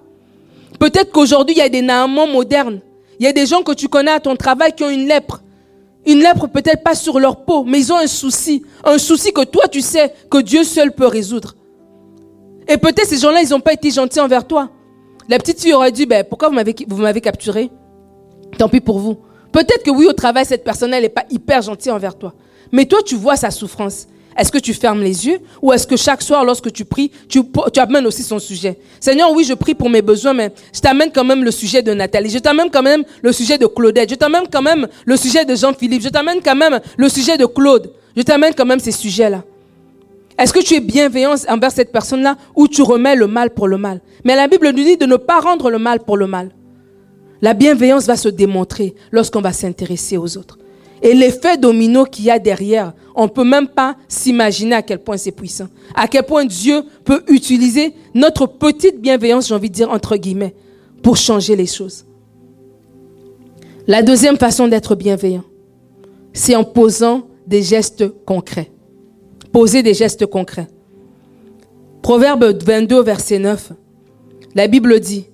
[0.78, 2.80] Peut-être qu'aujourd'hui, il y a des Naaman modernes.
[3.18, 5.43] Il y a des gens que tu connais à ton travail qui ont une lèpre.
[6.05, 8.64] Une lèpre peut-être pas sur leur peau, mais ils ont un souci.
[8.85, 11.55] Un souci que toi, tu sais que Dieu seul peut résoudre.
[12.68, 14.70] Et peut-être ces gens-là, ils n'ont pas été gentils envers toi.
[15.28, 17.70] La petite fille aurait dit, ben, pourquoi vous m'avez capturé?
[18.62, 19.16] Tant pis pour vous.
[19.50, 22.32] Peut-être que oui, au travail, cette personne-là, n'est pas hyper gentille envers toi.
[22.70, 24.06] Mais toi, tu vois sa souffrance.
[24.38, 27.40] Est-ce que tu fermes les yeux ou est-ce que chaque soir, lorsque tu pries, tu,
[27.72, 28.78] tu, amènes aussi son sujet?
[29.00, 31.92] Seigneur, oui, je prie pour mes besoins, mais je t'amène quand même le sujet de
[31.92, 32.30] Nathalie.
[32.30, 34.10] Je t'amène quand même le sujet de Claudette.
[34.10, 36.02] Je t'amène quand même le sujet de Jean-Philippe.
[36.02, 37.90] Je t'amène quand même le sujet de Claude.
[38.16, 39.42] Je t'amène quand même ces sujets-là.
[40.38, 43.76] Est-ce que tu es bienveillant envers cette personne-là ou tu remets le mal pour le
[43.76, 44.00] mal?
[44.22, 46.50] Mais la Bible nous dit de ne pas rendre le mal pour le mal.
[47.43, 50.59] La bienveillance va se démontrer lorsqu'on va s'intéresser aux autres.
[51.03, 55.01] Et l'effet domino qu'il y a derrière, on ne peut même pas s'imaginer à quel
[55.01, 55.66] point c'est puissant.
[55.97, 60.55] À quel point Dieu peut utiliser notre petite bienveillance, j'ai envie de dire entre guillemets,
[61.03, 62.05] pour changer les choses.
[63.88, 65.43] La deuxième façon d'être bienveillant,
[66.32, 68.70] c'est en posant des gestes concrets.
[69.51, 70.68] Poser des gestes concrets.
[72.01, 73.72] Proverbe 22, verset 9.
[74.55, 75.26] La Bible dit,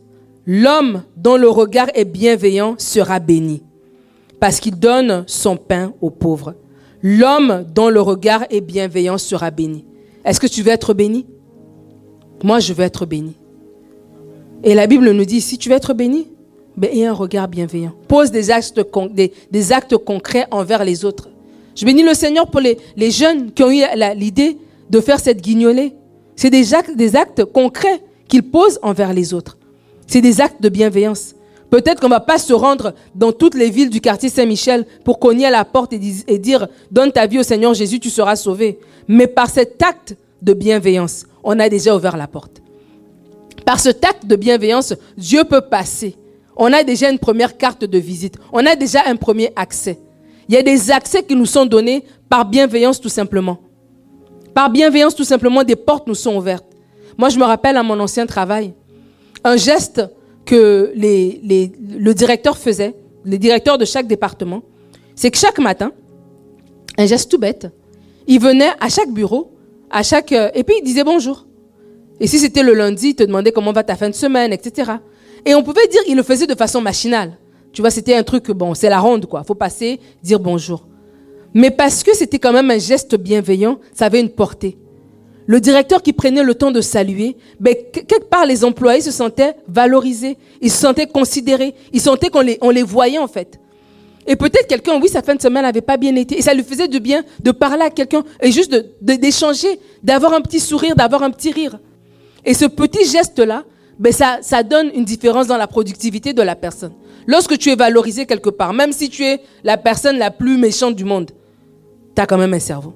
[0.50, 3.62] L'homme dont le regard est bienveillant sera béni
[4.40, 6.54] parce qu'il donne son pain aux pauvres.
[7.02, 9.84] L'homme dont le regard est bienveillant sera béni.
[10.24, 11.26] Est-ce que tu veux être béni?
[12.42, 13.34] Moi, je veux être béni.
[14.64, 16.28] Et la Bible nous dit, si tu veux être béni,
[16.78, 17.92] ben, aie un regard bienveillant.
[18.08, 18.80] Pose des actes,
[19.50, 21.28] des, actes concrets envers les autres.
[21.76, 23.82] Je bénis le Seigneur pour les, jeunes qui ont eu
[24.16, 24.56] l'idée
[24.88, 25.92] de faire cette guignolée.
[26.36, 29.57] C'est des actes, des actes concrets qu'ils posent envers les autres.
[30.08, 31.34] C'est des actes de bienveillance.
[31.70, 35.46] Peut-être qu'on va pas se rendre dans toutes les villes du quartier Saint-Michel pour cogner
[35.46, 38.78] à la porte et, dire Donne ta vie au Seigneur Jésus, tu seras sauvé.
[39.06, 42.62] Mais par cet acte de bienveillance, on a déjà ouvert la porte.
[43.66, 46.16] Par cet acte de bienveillance, Dieu peut passer.
[46.56, 48.36] On a déjà une première carte de visite.
[48.50, 49.98] On a déjà un premier accès.
[50.48, 53.58] Il y a des accès qui nous sont donnés par bienveillance tout simplement.
[54.54, 56.64] Par bienveillance tout simplement, des portes nous sont ouvertes.
[57.18, 58.72] Moi, je me rappelle à mon ancien travail,
[59.48, 60.02] un geste
[60.44, 61.40] que les,
[61.98, 62.94] le directeur faisait,
[63.24, 64.62] le directeur de chaque département,
[65.14, 65.92] c'est que chaque matin,
[66.96, 67.68] un geste tout bête,
[68.26, 69.52] il venait à chaque bureau,
[69.90, 71.46] à chaque euh, et puis il disait bonjour.
[72.20, 74.92] Et si c'était le lundi, il te demandait comment va ta fin de semaine, etc.
[75.46, 77.38] Et on pouvait dire, il le faisait de façon machinale.
[77.72, 79.44] Tu vois, c'était un truc, bon, c'est la ronde, quoi.
[79.44, 80.84] Faut passer, dire bonjour.
[81.54, 84.76] Mais parce que c'était quand même un geste bienveillant, ça avait une portée
[85.48, 89.56] le directeur qui prenait le temps de saluer, ben, quelque part, les employés se sentaient
[89.66, 93.58] valorisés, ils se sentaient considérés, ils sentaient qu'on les, on les voyait en fait.
[94.26, 96.62] Et peut-être quelqu'un, oui, sa fin de semaine n'avait pas bien été, et ça lui
[96.62, 101.22] faisait du bien de parler à quelqu'un et juste d'échanger, d'avoir un petit sourire, d'avoir
[101.22, 101.78] un petit rire.
[102.44, 103.64] Et ce petit geste-là,
[103.98, 106.92] ben ça, ça donne une différence dans la productivité de la personne.
[107.26, 110.94] Lorsque tu es valorisé quelque part, même si tu es la personne la plus méchante
[110.94, 111.30] du monde,
[112.14, 112.92] tu as quand même un cerveau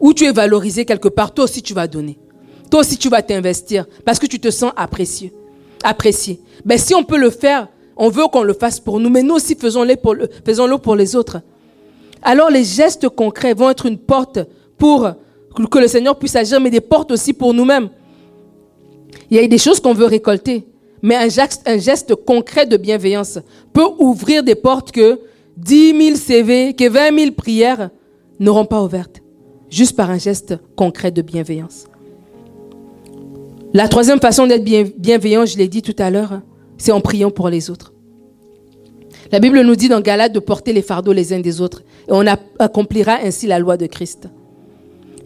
[0.00, 2.18] où tu es valorisé quelque part, toi aussi tu vas donner.
[2.70, 5.32] Toi aussi tu vas t'investir parce que tu te sens apprécié.
[5.82, 6.40] apprécié.
[6.64, 9.36] Ben, si on peut le faire, on veut qu'on le fasse pour nous, mais nous
[9.36, 11.40] aussi faisons-le pour, les autres.
[12.22, 14.38] Alors les gestes concrets vont être une porte
[14.76, 15.10] pour
[15.70, 17.88] que le Seigneur puisse agir, mais des portes aussi pour nous-mêmes.
[19.30, 20.66] Il y a des choses qu'on veut récolter,
[21.02, 23.38] mais un geste, un geste concret de bienveillance
[23.72, 25.18] peut ouvrir des portes que
[25.56, 27.90] 10 000 CV, que 20 000 prières
[28.38, 29.22] n'auront pas ouvertes,
[29.70, 31.86] juste par un geste concret de bienveillance.
[33.74, 34.64] La troisième façon d'être
[34.98, 36.40] bienveillant, je l'ai dit tout à l'heure,
[36.78, 37.92] c'est en priant pour les autres.
[39.32, 42.12] La Bible nous dit dans Galates de porter les fardeaux les uns des autres et
[42.12, 42.24] on
[42.58, 44.28] accomplira ainsi la loi de Christ.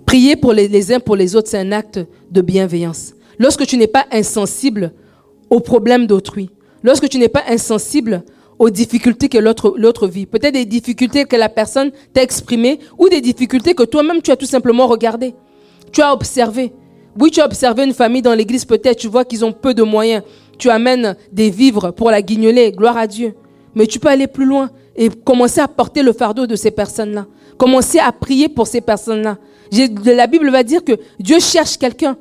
[0.07, 3.14] Prier pour les, les uns pour les autres, c'est un acte de bienveillance.
[3.38, 4.93] Lorsque tu n'es pas insensible
[5.51, 6.51] aux problèmes d'autrui,
[6.82, 8.24] lorsque tu n'es pas insensible
[8.61, 13.22] aux difficultés que l'autre vit, peut-être des difficultés que la personne t'a exprimées ou des
[13.22, 15.34] difficultés que toi-même tu as tout simplement regardées,
[15.92, 16.74] tu as observé.
[17.18, 19.82] Oui, tu as observé une famille dans l'église, peut-être tu vois qu'ils ont peu de
[19.82, 20.22] moyens.
[20.58, 23.34] Tu amènes des vivres pour la guignoler, gloire à Dieu.
[23.74, 27.26] Mais tu peux aller plus loin et commencer à porter le fardeau de ces personnes-là.
[27.56, 29.38] Commencer à prier pour ces personnes-là.
[30.04, 32.18] La Bible va dire que Dieu cherche quelqu'un.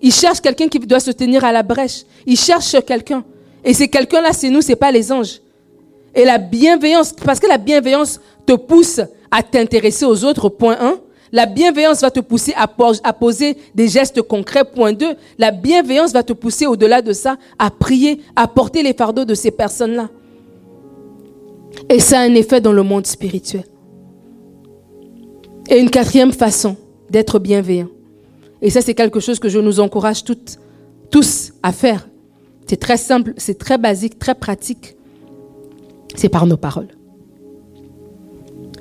[0.00, 2.04] Il cherche quelqu'un qui doit se tenir à la brèche.
[2.24, 3.24] Il cherche quelqu'un.
[3.64, 5.40] Et c'est quelqu'un-là, c'est nous, c'est pas les anges.
[6.14, 9.00] Et la bienveillance, parce que la bienveillance te pousse
[9.30, 10.96] à t'intéresser aux autres, point 1.
[11.32, 12.68] La bienveillance va te pousser à,
[13.14, 14.64] poser des gestes concrets.
[14.64, 15.14] Point 2.
[15.38, 19.34] La bienveillance va te pousser au-delà de ça à prier, à porter les fardeaux de
[19.34, 20.10] ces personnes-là.
[21.88, 23.64] Et ça a un effet dans le monde spirituel.
[25.70, 26.76] Et une quatrième façon
[27.08, 27.88] d'être bienveillant.
[28.60, 30.58] Et ça, c'est quelque chose que je nous encourage toutes,
[31.10, 32.08] tous à faire.
[32.66, 34.96] C'est très simple, c'est très basique, très pratique.
[36.14, 36.88] C'est par nos paroles.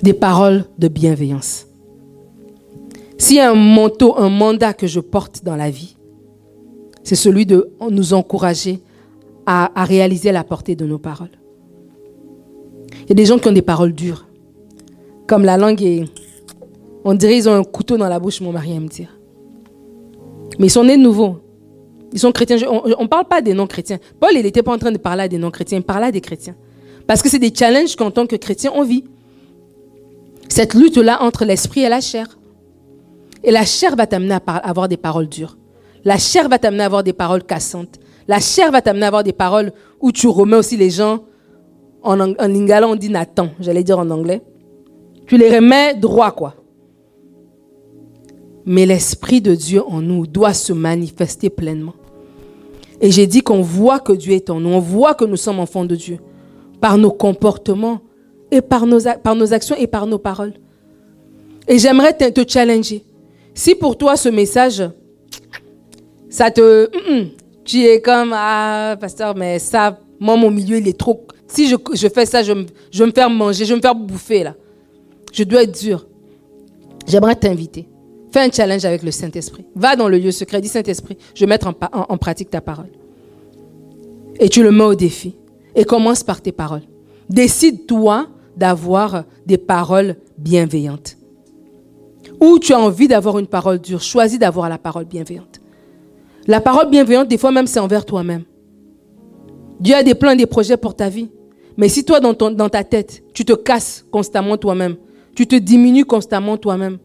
[0.04, 1.68] Des paroles de bienveillance.
[3.18, 5.96] S'il y a un manteau, un mandat que je porte dans la vie,
[7.04, 8.80] c'est celui de nous encourager
[9.46, 11.32] à, réaliser la portée de nos paroles.
[13.04, 14.28] Il y a des gens qui ont des paroles dures.
[15.28, 16.06] Comme la langue est...
[17.04, 19.18] On dirait qu'ils ont un couteau dans la bouche, mon mari aime dire.
[20.60, 21.38] Mais ils sont nés de nouveau.
[22.14, 22.58] Ils sont chrétiens.
[22.70, 23.98] On ne parle pas des non-chrétiens.
[24.20, 26.56] Paul, il n'était pas en train de parler à des non-chrétiens, il parlait des chrétiens.
[27.08, 29.04] Parce que c'est des challenges qu'en tant que chrétien, on vit.
[30.50, 32.38] Cette lutte-là entre l'esprit et la chair.
[33.44, 35.58] Et la chair va t'amener à avoir des paroles dures.
[36.04, 38.00] La chair va t'amener à avoir des paroles cassantes.
[38.28, 41.20] La chair va t'amener à avoir des paroles où tu remets aussi les gens.
[42.04, 44.42] En, en lingala, on dit Nathan, j'allais dire en anglais.
[45.28, 46.56] Tu les remets droit, quoi.
[48.66, 51.94] Mais l'Esprit de Dieu en nous doit se manifester pleinement.
[53.00, 55.60] Et j'ai dit qu'on voit que Dieu est en nous, on voit que nous sommes
[55.60, 56.20] enfants de Dieu
[56.82, 58.02] par nos comportements
[58.52, 60.54] et par nos, par nos actions et par nos paroles.
[61.68, 63.04] Et j'aimerais te, challenger.
[63.54, 64.84] Si pour toi ce message,
[66.30, 66.90] ça te...
[67.64, 71.26] tu es comme, ah, pasteur, mais ça, moi, mon milieu, il est trop...
[71.48, 72.54] Si je, je fais ça, je,
[72.92, 74.56] je vais me faire manger, je vais me faire bouffer, là.
[75.32, 76.06] Je dois être dur.
[77.08, 77.88] J'aimerais t'inviter.
[78.32, 79.66] Fais un challenge avec le Saint-Esprit.
[79.76, 82.90] Va dans le lieu secret, dis Saint-Esprit, je vais mettre en, pratique ta parole.
[84.40, 85.36] Et tu le mets au défi.
[85.76, 86.84] Et commence par tes paroles.
[87.30, 91.18] Décide-toi d'avoir des paroles bienveillantes.
[92.42, 95.62] Ou tu as envie d'avoir une parole dure, choisis d'avoir la parole bienveillante.
[96.48, 98.44] La parole bienveillante, des fois même, c'est envers toi-même.
[99.80, 101.30] Dieu a des plans, des projets pour ta vie.
[101.78, 104.98] Mais si toi, dans ta tête, tu te casses constamment toi-même,
[105.36, 106.98] tu te diminues constamment toi-même,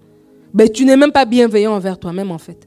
[0.53, 2.67] ben, tu n'es même pas bienveillant envers toi-même, en fait.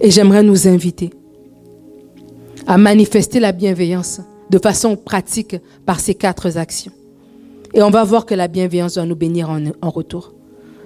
[0.00, 1.10] Et j'aimerais nous inviter
[2.68, 5.56] à manifester la bienveillance de façon pratique
[5.86, 6.92] par ces quatre actions.
[7.72, 10.34] Et on va voir que la bienveillance doit nous bénir en, retour.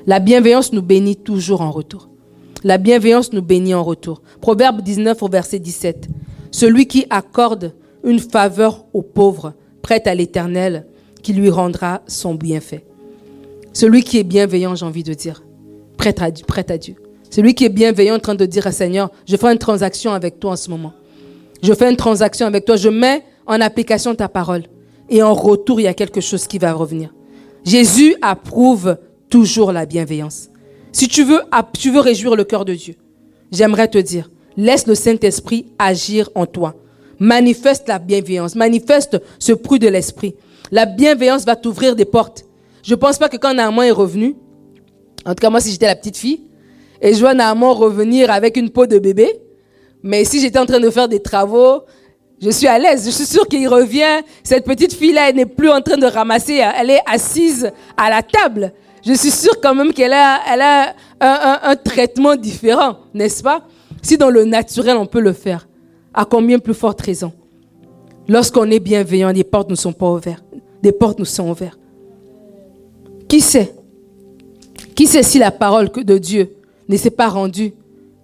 [0.06, 2.08] La bienveillance nous bénit toujours en retour.
[2.62, 4.22] La bienveillance nous bénit en retour.
[4.40, 6.08] Proverbe 19 au verset 17.
[6.52, 7.74] Celui qui accorde
[8.04, 9.52] une faveur aux pauvres,
[9.82, 10.86] prête à l'Éternel,
[11.20, 12.84] qui lui rendra son bienfait.
[13.72, 15.42] Celui qui est bienveillant, j'ai envie de dire,
[15.96, 16.94] prête à, prête à Dieu.
[17.28, 20.38] Celui qui est bienveillant en train de dire à Seigneur, je fais une transaction avec
[20.38, 20.92] toi en ce moment.
[21.62, 24.64] Je fais une transaction avec toi, je mets en application ta parole
[25.08, 27.14] et en retour, il y a quelque chose qui va revenir.
[27.64, 28.96] Jésus approuve
[29.30, 30.48] toujours la bienveillance.
[30.90, 31.40] Si tu veux,
[31.78, 32.96] tu veux réjouir le cœur de Dieu,
[33.52, 36.74] j'aimerais te dire, laisse le Saint-Esprit agir en toi.
[37.18, 40.34] Manifeste la bienveillance, manifeste ce fruit de l'Esprit.
[40.72, 42.44] La bienveillance va t'ouvrir des portes.
[42.82, 44.34] Je ne pense pas que quand Naaman est revenu,
[45.24, 46.40] en tout cas moi si j'étais la petite fille,
[47.00, 49.40] et je vois Naaman revenir avec une peau de bébé,
[50.02, 51.82] mais si j'étais en train de faire des travaux,
[52.40, 53.04] je suis à l'aise.
[53.06, 54.20] Je suis sûre qu'il revient.
[54.42, 56.60] Cette petite fille-là, elle n'est plus en train de ramasser.
[56.76, 58.72] Elle est assise à la table.
[59.06, 63.62] Je suis sûre quand même qu'elle a, elle a un, traitement différent, n'est-ce pas?
[64.00, 65.68] Si dans le naturel, on peut le faire,
[66.14, 67.32] à combien plus forte raison?
[68.28, 70.44] Lorsqu'on est bienveillant, les portes ne sont pas ouvertes.
[70.82, 71.78] Les portes nous sont ouvertes.
[73.28, 73.74] Qui sait?
[74.94, 76.54] Qui sait si la parole de Dieu
[76.88, 77.72] ne s'est pas rendue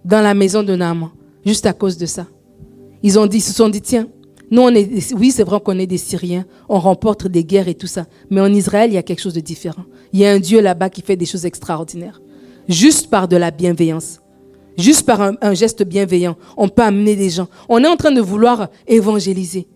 [0.04, 1.10] dans la maison de Naaman,
[1.44, 2.26] juste à cause de ça
[3.02, 4.08] ils ont dit, se sont dit, tiens,
[4.50, 7.74] Nous, on est, oui, c'est vrai qu'on est des Syriens, on remporte des guerres et
[7.74, 8.06] tout ça.
[8.30, 9.84] Mais en Israël, il y a quelque chose de différent.
[10.12, 12.22] Il y a un Dieu là-bas qui fait des choses extraordinaires.
[12.66, 14.20] Juste par de la bienveillance.
[14.78, 17.48] Juste par un, un, geste bienveillant, on peut amener des gens.
[17.68, 19.66] On est en train de vouloir évangéliser.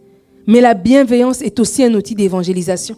[0.46, 2.96] Mais la bienveillance est aussi un outil d'évangélisation.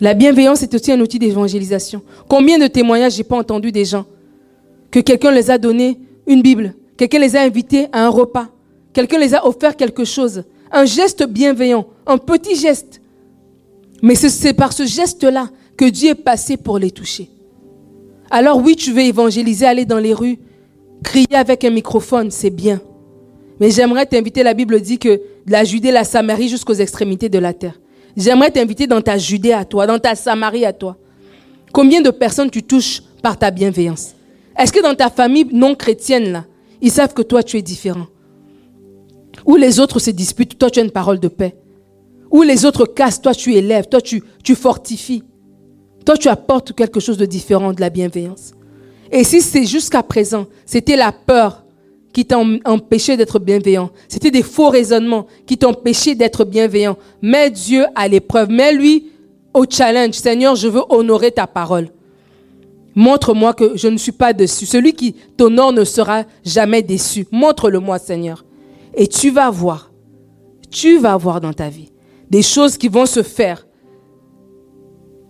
[0.00, 2.02] La bienveillance est aussi un outil d'évangélisation.
[2.28, 4.04] Combien de témoignages j'ai pas entendu des gens
[4.90, 8.48] que quelqu'un les a donné une Bible, quelqu'un les a invités à un repas,
[8.92, 13.00] quelqu'un les a offert quelque chose, un geste bienveillant, un petit geste.
[14.02, 15.48] Mais c'est par ce geste-là
[15.78, 17.30] que Dieu est passé pour les toucher.
[18.30, 20.38] Alors oui, tu veux évangéliser, aller dans les rues,
[21.02, 22.82] crier avec un microphone, c'est bien.
[23.60, 27.54] Mais j'aimerais t'inviter, la Bible dit que la Judée, la Samarie jusqu'aux extrémités de la
[27.54, 27.80] terre.
[28.14, 30.98] J'aimerais t'inviter dans ta Judée à toi, dans ta Samarie à toi.
[31.72, 34.14] Combien de personnes tu touches par ta bienveillance?
[34.58, 36.44] Est-ce que dans ta famille non chrétienne, là,
[36.80, 38.06] ils savent que toi, tu es différent
[39.44, 41.56] Où les autres se disputent, toi, tu as une parole de paix.
[42.30, 45.24] Où les autres cassent, toi, tu élèves, toi, tu, tu fortifies.
[46.04, 48.52] Toi, tu apportes quelque chose de différent, de la bienveillance.
[49.12, 51.64] Et si c'est jusqu'à présent, c'était la peur
[52.12, 53.90] qui t'a empêché d'être bienveillant.
[54.08, 56.96] C'était des faux raisonnements qui t'empêchaient d'être bienveillant.
[57.22, 58.50] Mets Dieu à l'épreuve.
[58.50, 59.10] Mets-lui
[59.54, 60.14] au challenge.
[60.14, 61.90] Seigneur, je veux honorer ta parole.
[62.94, 64.66] Montre-moi que je ne suis pas déçu.
[64.66, 67.26] Celui qui t'honore ne sera jamais déçu.
[67.30, 68.44] Montre-le-moi, Seigneur.
[68.94, 69.92] Et tu vas voir,
[70.70, 71.92] tu vas voir dans ta vie
[72.28, 73.66] des choses qui vont se faire.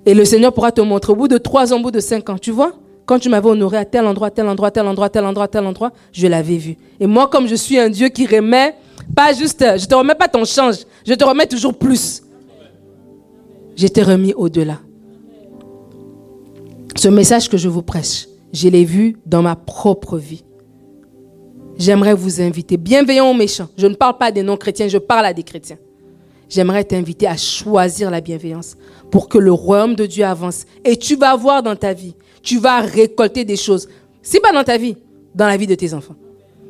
[0.06, 2.28] Et le Seigneur pourra te montrer au bout de trois ans, au bout de cinq
[2.30, 2.38] ans.
[2.38, 2.72] Tu vois
[3.06, 5.90] quand tu m'avais honoré à tel endroit, tel endroit, tel endroit, tel endroit, tel endroit,
[6.12, 6.76] je l'avais vu.
[7.00, 8.76] Et moi, comme je suis un Dieu qui remet,
[9.16, 12.22] pas juste, je te remets pas ton change, je te remets toujours plus.
[13.74, 14.78] Je t'ai remis au-delà.
[17.00, 20.44] Ce message que je vous prêche, je l'ai vu dans ma propre vie.
[21.78, 25.32] J'aimerais vous inviter, bienveillant ou méchant, je ne parle pas des non-chrétiens, je parle à
[25.32, 25.78] des chrétiens.
[26.50, 28.76] J'aimerais t'inviter à choisir la bienveillance
[29.10, 30.66] pour que le royaume de Dieu avance.
[30.84, 33.88] Et tu vas voir dans ta vie tu vas récolter des choses.
[34.20, 34.96] C'est pas dans ta vie,
[35.34, 36.16] dans la vie de tes enfants.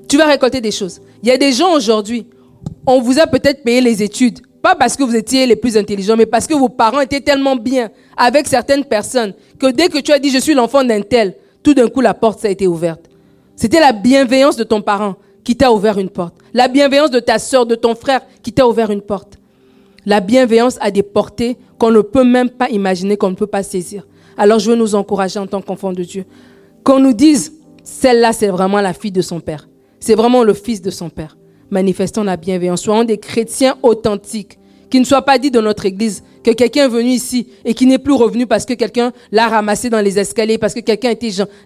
[0.09, 1.01] Tu vas récolter des choses.
[1.24, 2.28] Il y a des gens aujourd'hui,
[2.87, 6.17] on vous a peut-être payé les études, pas parce que vous étiez les plus intelligents,
[6.17, 10.13] mais parce que vos parents étaient tellement bien avec certaines personnes que dès que tu
[10.13, 12.67] as dit je suis l'enfant d'un tel, tout d'un coup la porte ça a été
[12.67, 13.07] ouverte.
[13.57, 16.35] C'était la bienveillance de ton parent qui t'a ouvert une porte.
[16.53, 19.39] La bienveillance de ta soeur, de ton frère qui t'a ouvert une porte.
[20.07, 23.63] La bienveillance a des portées qu'on ne peut même pas imaginer, qu'on ne peut pas
[23.63, 24.07] saisir.
[24.37, 26.25] Alors je veux nous encourager en tant qu'enfants de Dieu.
[26.85, 27.53] Qu'on nous dise,
[27.85, 29.69] celle-là, c'est vraiment la fille de son père.
[29.99, 31.37] C'est vraiment le fils de son père.
[31.71, 32.83] Manifestons la bienveillance.
[32.83, 34.59] Soyons des chrétiens authentiques.
[34.91, 37.87] Qu'il ne soit pas dit dans notre église que quelqu'un est venu ici et qui
[37.87, 41.14] n'est plus revenu parce que quelqu'un l'a ramassé dans les escaliers, parce que quelqu'un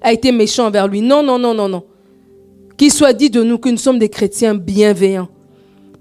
[0.03, 1.01] a été méchant envers lui.
[1.01, 1.85] Non, non, non, non, non.
[2.77, 5.29] Qu'il soit dit de nous que nous sommes des chrétiens bienveillants.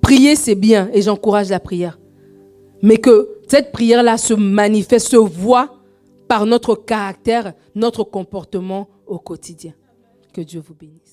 [0.02, 1.98] Prier, c'est bien et j'encourage la prière.
[2.82, 5.76] Mais que cette prière-là se manifeste, se voit
[6.28, 9.74] par notre caractère, notre comportement au quotidien.
[10.34, 11.13] Que Dieu vous bénisse.